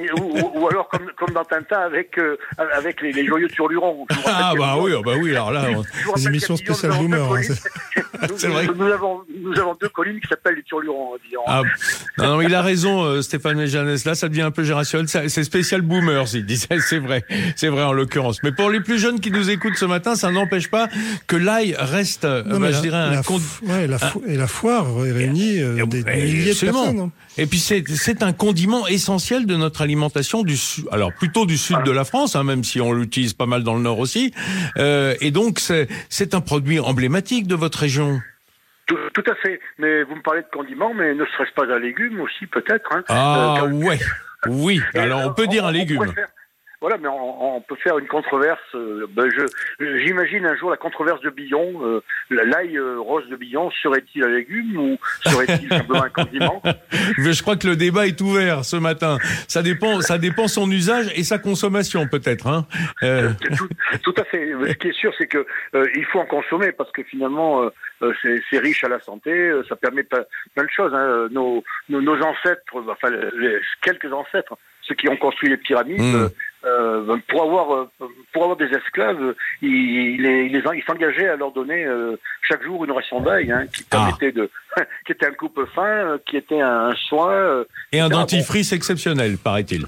[0.54, 2.36] ou, alors comme, comme dans Tintin avec, euh,
[2.76, 5.66] avec les, les joyeux vous rappelle Ah bah oui, ah bah oui, alors là,
[6.16, 7.40] Les émissions spéciales boomer, hein.
[8.36, 8.66] C'est Nous- vrai.
[8.74, 11.10] Nous, avons, nous avons deux collines qui s'appellent les turlurons.
[11.46, 11.62] Ah,
[12.18, 14.04] non, non, il a raison, euh, Stéphane Méjanès.
[14.04, 15.08] Là, ça devient un peu générationnel.
[15.08, 16.66] C'est spécial boomers, il disait.
[16.80, 17.24] C'est vrai.
[17.56, 18.42] C'est vrai, en l'occurrence.
[18.42, 20.88] Mais pour les plus jeunes qui nous écoutent ce matin, ça n'empêche pas
[21.26, 24.22] que l'ail reste, euh, Non, bah, je la- dirais, un la fo- ouais, la fo-
[24.26, 26.98] et la foire réunit euh, des Ouais, milliers de personnes.
[27.00, 27.10] hein.
[27.40, 30.56] Et puis c'est c'est un condiment essentiel de notre alimentation du
[30.92, 33.74] alors plutôt du sud de la France, hein, même si on l'utilise pas mal dans
[33.74, 34.32] le nord aussi.
[34.76, 38.20] Euh, et donc c'est c'est un produit emblématique de votre région.
[38.86, 39.60] Tout, tout à fait.
[39.78, 43.02] Mais vous me parlez de condiments, mais ne serait-ce pas un légume aussi, peut-être hein.
[43.08, 43.98] Ah Euh, ouais,
[44.46, 44.80] oui.
[44.94, 46.12] Alors on peut dire un légume.
[46.80, 48.60] Voilà, mais on, on, peut faire une controverse.
[48.74, 51.72] euh, ben je, j'imagine un jour la controverse de Billon.
[51.82, 52.00] Euh,
[52.30, 56.62] l'ail euh, rose de Billon serait-il un légume ou serait-il simplement un condiment?
[57.18, 59.18] Mais je crois que le débat est ouvert ce matin.
[59.48, 62.46] Ça dépend, ça dépend son usage et sa consommation peut-être.
[62.46, 62.66] Hein
[63.02, 63.30] euh...
[63.56, 63.68] tout,
[64.02, 64.52] tout, à fait.
[64.68, 67.62] Ce qui est sûr, c'est que euh, il faut en consommer parce que finalement,
[68.02, 69.30] euh, c'est, c'est riche à la santé.
[69.30, 70.24] euh, ça permet plein,
[70.54, 70.94] plein de choses.
[70.94, 71.28] Hein.
[71.30, 76.00] Nos, nos, nos ancêtres, enfin les, quelques ancêtres, ceux qui ont construit les pyramides.
[76.00, 76.28] Mmh.
[76.64, 77.88] Euh, pour avoir euh,
[78.32, 82.16] pour avoir des esclaves, ils, les- ils s'engageaient à leur donner euh,
[82.48, 83.96] chaque jour une ration d'ail hein, qui Ah.
[83.96, 84.50] permettait de
[85.06, 87.30] qui était un coupe fin, euh, qui était un soin.
[87.32, 89.86] euh, Et un dentifrice exceptionnel, paraît-il.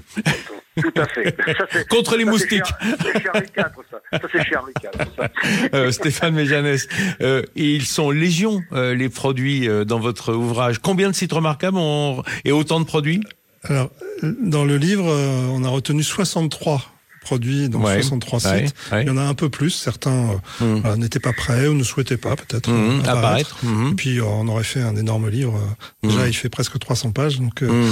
[0.81, 1.35] Tout à fait.
[1.71, 2.63] Ça, Contre les ça, moustiques.
[3.01, 4.01] C'est chez Henri IV, ça.
[4.13, 5.27] Ça, c'est chez Henri IV, ça.
[5.73, 6.87] Euh, Stéphane Méjanès,
[7.19, 10.79] euh, ils sont légion euh, les produits euh, dans votre ouvrage.
[10.79, 12.23] Combien de sites remarquables ont...
[12.45, 13.21] et autant de produits?
[13.63, 13.89] Alors,
[14.23, 16.83] euh, dans le livre, euh, on a retenu 63
[17.21, 18.75] produits, donc Ouais, 63 ouais, sites.
[18.91, 19.03] ouais.
[19.03, 19.69] Il y en a un peu plus.
[19.69, 20.31] Certains
[20.61, 20.95] euh, Mmh.
[20.99, 23.57] n'étaient pas prêts ou ne souhaitaient pas peut-être Mmh, apparaître.
[23.63, 23.89] Mmh.
[23.91, 25.59] Et puis euh, on aurait fait un énorme livre.
[26.01, 27.91] Déjà, il fait presque 300 pages, donc euh,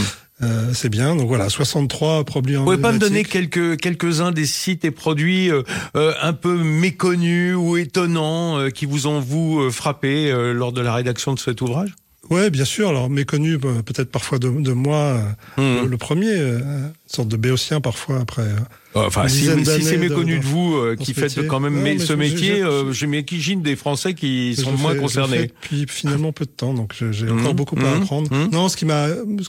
[0.73, 1.15] c'est bien.
[1.15, 3.51] Donc voilà, 63 produits Vous pouvez pas me donner emblématiques.
[3.51, 5.61] quelques quelques-uns des sites et produits euh,
[5.95, 11.35] euh, un peu méconnus ou étonnants qui vous ont vous frappé lors de la rédaction
[11.35, 11.93] de cet ouvrage?
[12.29, 12.89] Ouais, bien sûr.
[12.89, 15.21] Alors méconnu, euh, peut-être parfois de, de moi, euh,
[15.57, 15.81] Mmh.
[15.83, 18.43] le, le premier, euh, une sorte de béotien parfois après.
[18.43, 18.55] euh,
[18.95, 19.45] Enfin, Une si,
[19.81, 21.45] c'est méconnu de- de, vous, euh, qui faites métier.
[21.47, 24.93] quand même Non, mais mais ce métier, j'ai- je m'imagine des Français qui sont moins
[24.93, 25.47] fais- concernés.
[25.47, 27.39] depuis finalement peu de temps, donc j'ai Mhm.
[27.39, 28.01] encore beaucoup à Mhm.
[28.01, 28.29] apprendre.
[28.51, 29.07] Non, ce qui m'a,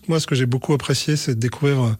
[0.08, 1.96] moi, ce que j'ai beaucoup apprécié, c'est de découvrir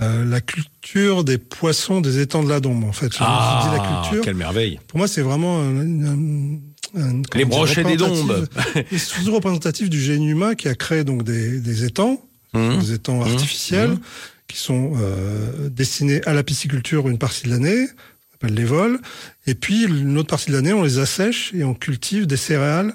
[0.00, 2.84] euh, la culture des poissons des étangs de la Dombe.
[2.84, 4.24] En fait, je, je dis la Ah, culture.
[4.24, 6.58] quelle merveille Pour moi, c'est vraiment un, un-
[6.96, 8.48] un- Les brochets des Dombes.
[8.92, 12.22] et C'est toujours représentatif du génie humain qui a créé donc des, des étangs,
[12.54, 13.32] des étangs Mhm.
[13.32, 14.00] artificiels, Mhm.
[14.48, 17.86] qui sont euh, destinés à la pisciculture une partie de l'année,
[18.32, 18.98] on appelle les vols,
[19.46, 22.94] et puis une autre partie de l'année, on les assèche et on cultive des céréales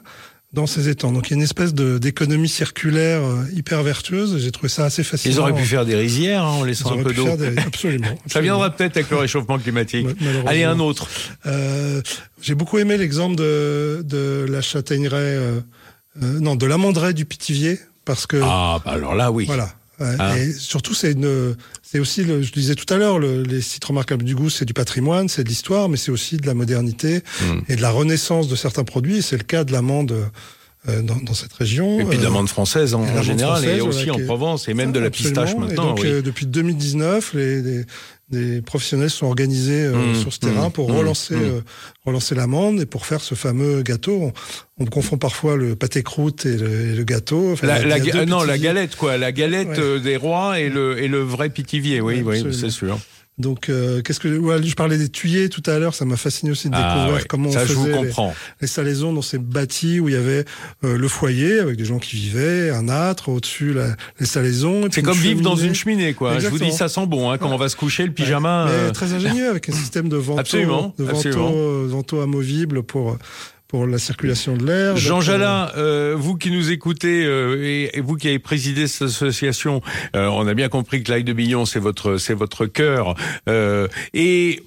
[0.54, 1.12] dans ces étangs.
[1.12, 4.38] Donc il y a une espèce d'économie circulaire euh, hyper vertueuse.
[4.40, 5.34] J'ai trouvé ça assez fascinant.
[5.36, 7.36] Ils auraient pu faire des rizières hein, en laissant un peu d'eau.
[7.36, 8.06] des- absolument.
[8.06, 8.44] Ça absolument.
[8.58, 10.06] viendra peut-être avec le réchauffement climatique.
[10.46, 11.08] Allez, un autre.
[11.48, 12.02] Euh,
[12.42, 15.60] J'ai beaucoup aimé l'exemple de, de la châtaigneraie, euh,
[16.22, 19.46] euh, non, de l'amanderaie du Pithiviers, parce que Ah, bah alors là, oui.
[19.46, 19.70] voilà.
[20.04, 20.38] Ouais, Ah.
[20.38, 23.86] Et surtout, c'est une, c'est aussi, le, je disais tout à l'heure, le- les sites
[23.86, 27.22] remarquables du goût, c'est du patrimoine, c'est de l'histoire, mais c'est aussi de la modernité
[27.42, 27.60] Mm.
[27.70, 29.18] et de la renaissance de certains produits.
[29.18, 30.14] Et c'est le cas de l'amande
[30.88, 32.00] dans, dans cette région.
[32.00, 34.20] Et puis de Euh, l'amande française en, et en général, française, et voilà, aussi en
[34.26, 35.42] Provence, et même de la Absolument.
[35.44, 35.84] pistache maintenant.
[35.84, 36.10] Et donc, oui.
[36.12, 37.86] euh, depuis 2019, les, les,
[38.32, 41.42] les professionnels sont organisés euh, Mmh, sur ce terrain mmh, pour mmh, relancer, mmh.
[41.44, 41.62] euh,
[42.06, 44.34] relancer l'amande et pour faire ce fameux gâteau.
[44.80, 47.54] On, on confond parfois le pâté croûte et le, et le gâteau.
[47.54, 49.18] Enfin, La, la ga- euh, non, la galette, quoi.
[49.18, 49.80] La galette Ouais.
[49.80, 52.98] euh, des rois et le, et le vrai pitivier, oui, oui, c'est sûr.
[53.40, 56.52] Donc, euh, qu'est-ce que ouais, je parlais des tuyers tout à l'heure, ça m'a fasciné
[56.52, 57.28] aussi de Ah, découvrir ouais.
[57.28, 58.02] comment Ça, on faisait
[58.62, 60.46] les, salaisons dans ces bâtis où il y avait
[60.84, 64.88] euh, le foyer avec des gens qui vivaient, un âtre au-dessus, la- les salaisons.
[64.92, 66.38] C'est comme vivre dans une cheminée, quoi.
[66.38, 68.68] Je vous dis, ça sent bon, hein, quand on va se coucher, le pyjama.
[68.68, 71.52] Euh, très ingénieux avec un système de vento, Absolument, de vento, absolument.
[71.88, 73.18] vento amovible pour
[73.74, 74.98] pour la circulation de l'air.
[74.98, 78.86] Jean euh, Jalin, euh, vous qui nous écoutez euh, et, et vous qui avez présidé
[78.86, 79.82] cette association,
[80.16, 83.16] euh, on a bien compris que l'ail de Billon c'est votre c'est votre cœur
[83.50, 84.62] euh, et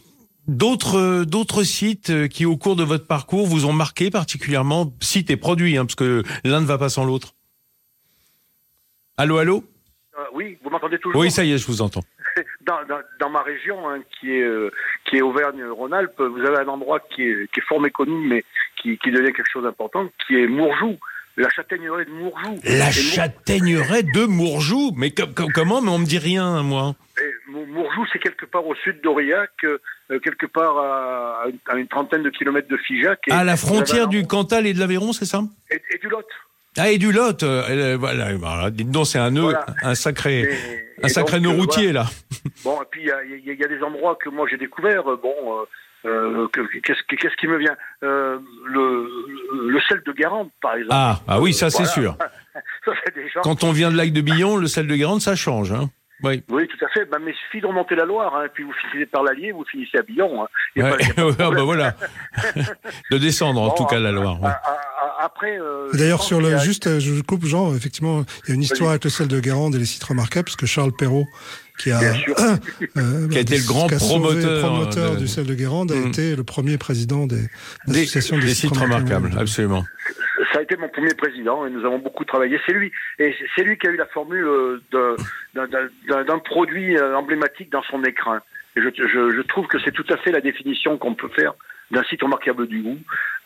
[0.49, 5.37] d'autres d'autres sites qui au cours de votre parcours vous ont marqué particulièrement sites et
[5.37, 7.35] produits hein, parce que l'un ne va pas sans l'autre.
[9.19, 9.63] Allô allô?
[10.19, 11.21] Euh, oui, vous m'entendez toujours?
[11.21, 12.03] Oui ça y est je vous entends.
[12.67, 14.71] dans, dans, dans ma région, hein, qui est euh,
[15.05, 18.45] qui est Auvergne-Rhône-Alpes, vous avez un endroit qui est, qui est fort méconnu, mais
[18.87, 20.97] qui, qui devient quelque chose d'important, qui est Mourjou,
[21.37, 22.57] la châtaigneraie de Mourjou.
[22.65, 25.83] La châtaigneraie de Mourjou mais com- com- comment?
[25.83, 26.95] Mais on me dit rien moi.
[27.21, 29.79] et Mourjou, c'est quelque part au sud d'Aurillac, euh,
[30.21, 33.19] quelque part à, à une, trentaine de kilomètres de Figeac.
[33.27, 35.43] Et À la frontière du Cantal et de l'Aveyron c'est ça?
[35.71, 36.27] Et, et du Lot.
[36.79, 39.65] Ah, et du Lot, euh, euh, voilà, voilà, dites donc, c'est un nœud, Voilà.
[39.83, 42.05] un sacré, Et- un sacré donc, nœud euh, routier, là.
[42.65, 44.59] Bon, et puis il y y a- il y a des endroits que moi j'ai
[44.59, 45.11] découvert.
[45.11, 45.35] euh, Bon,
[46.05, 49.09] euh, euh, que- qu'est-ce que- qu'est-ce qui me vient Euh, le,
[49.69, 50.93] le sel de Guérande, par exemple.
[50.95, 51.93] Ah, ah oui, ça, c'est Voilà.
[51.93, 52.17] sûr.
[52.85, 53.41] Ça fait des gens.
[53.43, 55.91] Quand on vient de Lac de Billon, le sel de Guérande, ça change, hein.
[56.23, 56.43] Oui.
[56.49, 57.05] Oui, tout à fait.
[57.05, 59.65] Bah, mais il suffit de remonter la Loire, hein, puis vous finissez par l'Allier, vous
[59.71, 60.43] finissez à Billon.
[60.43, 60.47] Hein.
[60.77, 61.95] Ouais, ah, bah voilà.
[63.11, 64.41] de descendre, en Bon, tout cas, la a- Loire.
[64.43, 64.51] ouais.
[65.19, 65.59] Après.
[65.61, 67.75] euh, D'ailleurs, sur le a- juste, euh, je coupe, Jean.
[67.75, 70.45] Effectivement, il y a une histoire avec le sel de Guérande et les sites remarquables,
[70.45, 71.27] puisque Charles Perrault,
[71.79, 72.01] qui a,
[72.97, 76.07] euh, Qui a été le grand promoteur promoteur de- du sel de Guérande, a Mm.
[76.09, 77.37] été le premier président des,
[77.87, 79.85] Des, associations des sites remarquables, absolument.
[80.53, 82.59] Ça a été mon premier président et nous avons beaucoup travaillé.
[82.67, 82.91] C'est lui.
[83.19, 85.67] Et c'est- lui qui a eu la formule euh, d'un-
[86.09, 88.41] d'un d'un produit euh, emblématique dans son écrin.
[88.77, 91.55] Et je, je, je trouve que c'est tout à fait la définition qu'on peut faire
[91.91, 92.99] d'un site remarquable du goût,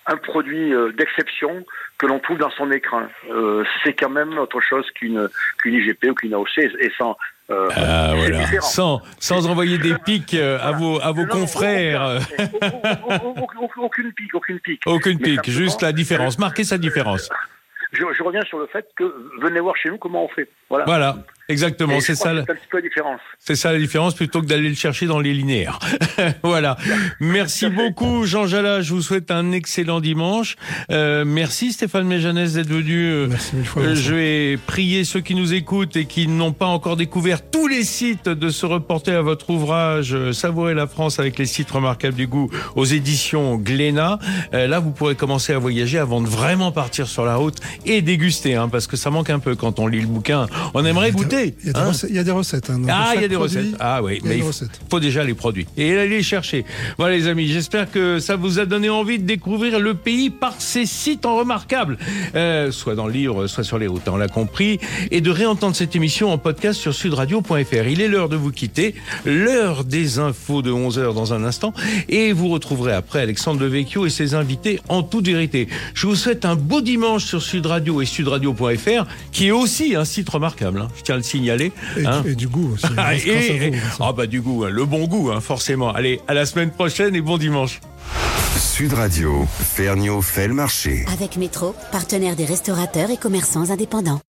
[0.06, 1.64] un produit euh, d'exception
[1.98, 3.08] que l'on trouve dans son écrin.
[3.30, 5.28] Euh, c'est quand même autre chose qu'une
[5.58, 7.16] qu'une IGP ou qu'une AOC et sans
[7.50, 8.38] euh, Ah, voilà.
[8.38, 8.60] différent.
[8.66, 12.18] Sans, sans envoyer des pics euh, à vos, à vos Non, confrères.
[13.36, 13.58] aucun.
[13.82, 14.82] Aucune- pique, aucune pique.
[14.86, 16.38] Aucune Mais pique, juste la différence.
[16.38, 17.28] Marquez sa différence.
[17.92, 19.04] Je, je reviens sur le fait que
[19.42, 20.48] venez voir chez nous comment on fait.
[20.68, 20.84] Voilà.
[20.84, 21.16] Voilà,
[21.50, 22.32] exactement, c'est ça.
[22.32, 23.20] C'est un petit peu la différence.
[23.38, 25.78] C'est ça la différence plutôt que d'aller le chercher dans les linéaires.
[26.42, 26.76] voilà.
[27.20, 28.80] Merci beaucoup Jean Jala.
[28.82, 30.56] Je vous souhaite un excellent dimanche.
[30.90, 33.10] Euh, merci Stéphane Méjanès d'être venu.
[33.10, 33.82] Euh, Merci mille fois.
[33.82, 37.66] euh, je vais prier ceux qui nous écoutent et qui n'ont pas encore découvert tous
[37.68, 41.70] les sites de se reporter à votre ouvrage euh, Savourer la France avec les sites
[41.70, 44.18] remarquables du goût aux éditions Glénat.
[44.54, 48.02] Euh, là, vous pourrez commencer à voyager avant de vraiment partir sur la route et
[48.02, 50.46] déguster, hein, parce que ça manque un peu quand on lit le bouquin.
[50.74, 51.39] On aimerait goûter.
[51.46, 51.88] Il y a des hein.
[51.88, 52.10] recettes.
[52.10, 52.80] Il y a des recettes hein.
[52.88, 53.76] Ah, il y a des produit, recettes.
[53.80, 54.44] Ah oui, mais il
[54.90, 56.64] faut, déjà les produits et aller les chercher.
[56.98, 60.60] Voilà les amis, j'espère que ça vous a donné envie de découvrir le pays par
[60.60, 61.98] ses sites en remarquables,
[62.34, 64.78] euh, soit dans le livre, soit sur les routes, on l'a compris,
[65.10, 67.86] et de réentendre cette émission en podcast sur sudradio.fr.
[67.88, 71.72] Il est l'heure de vous quitter, l'heure des infos de 11h dans un instant,
[72.08, 75.68] et vous retrouverez après Alexandre Devecchio et ses invités en toute vérité.
[75.94, 80.04] Je vous souhaite un beau dimanche sur Sud Radio et sudradio.fr, qui est aussi un
[80.04, 81.72] site remarquable, hein, je tiens à le signaler.
[81.96, 82.20] Et, hein.
[82.22, 82.86] du- et du goût aussi.
[82.96, 83.18] Ah, et-
[83.70, 84.04] vous, Vincent.
[84.04, 85.90] ah bah du goût, hein, le bon goût, hein, forcément.
[85.92, 87.80] Allez, à la semaine prochaine et bon dimanche.
[88.58, 91.04] Sud Radio, Ferniaud fait le marché.
[91.12, 94.20] Avec Métro, partenaire des restaurateurs et commerçants indépendants.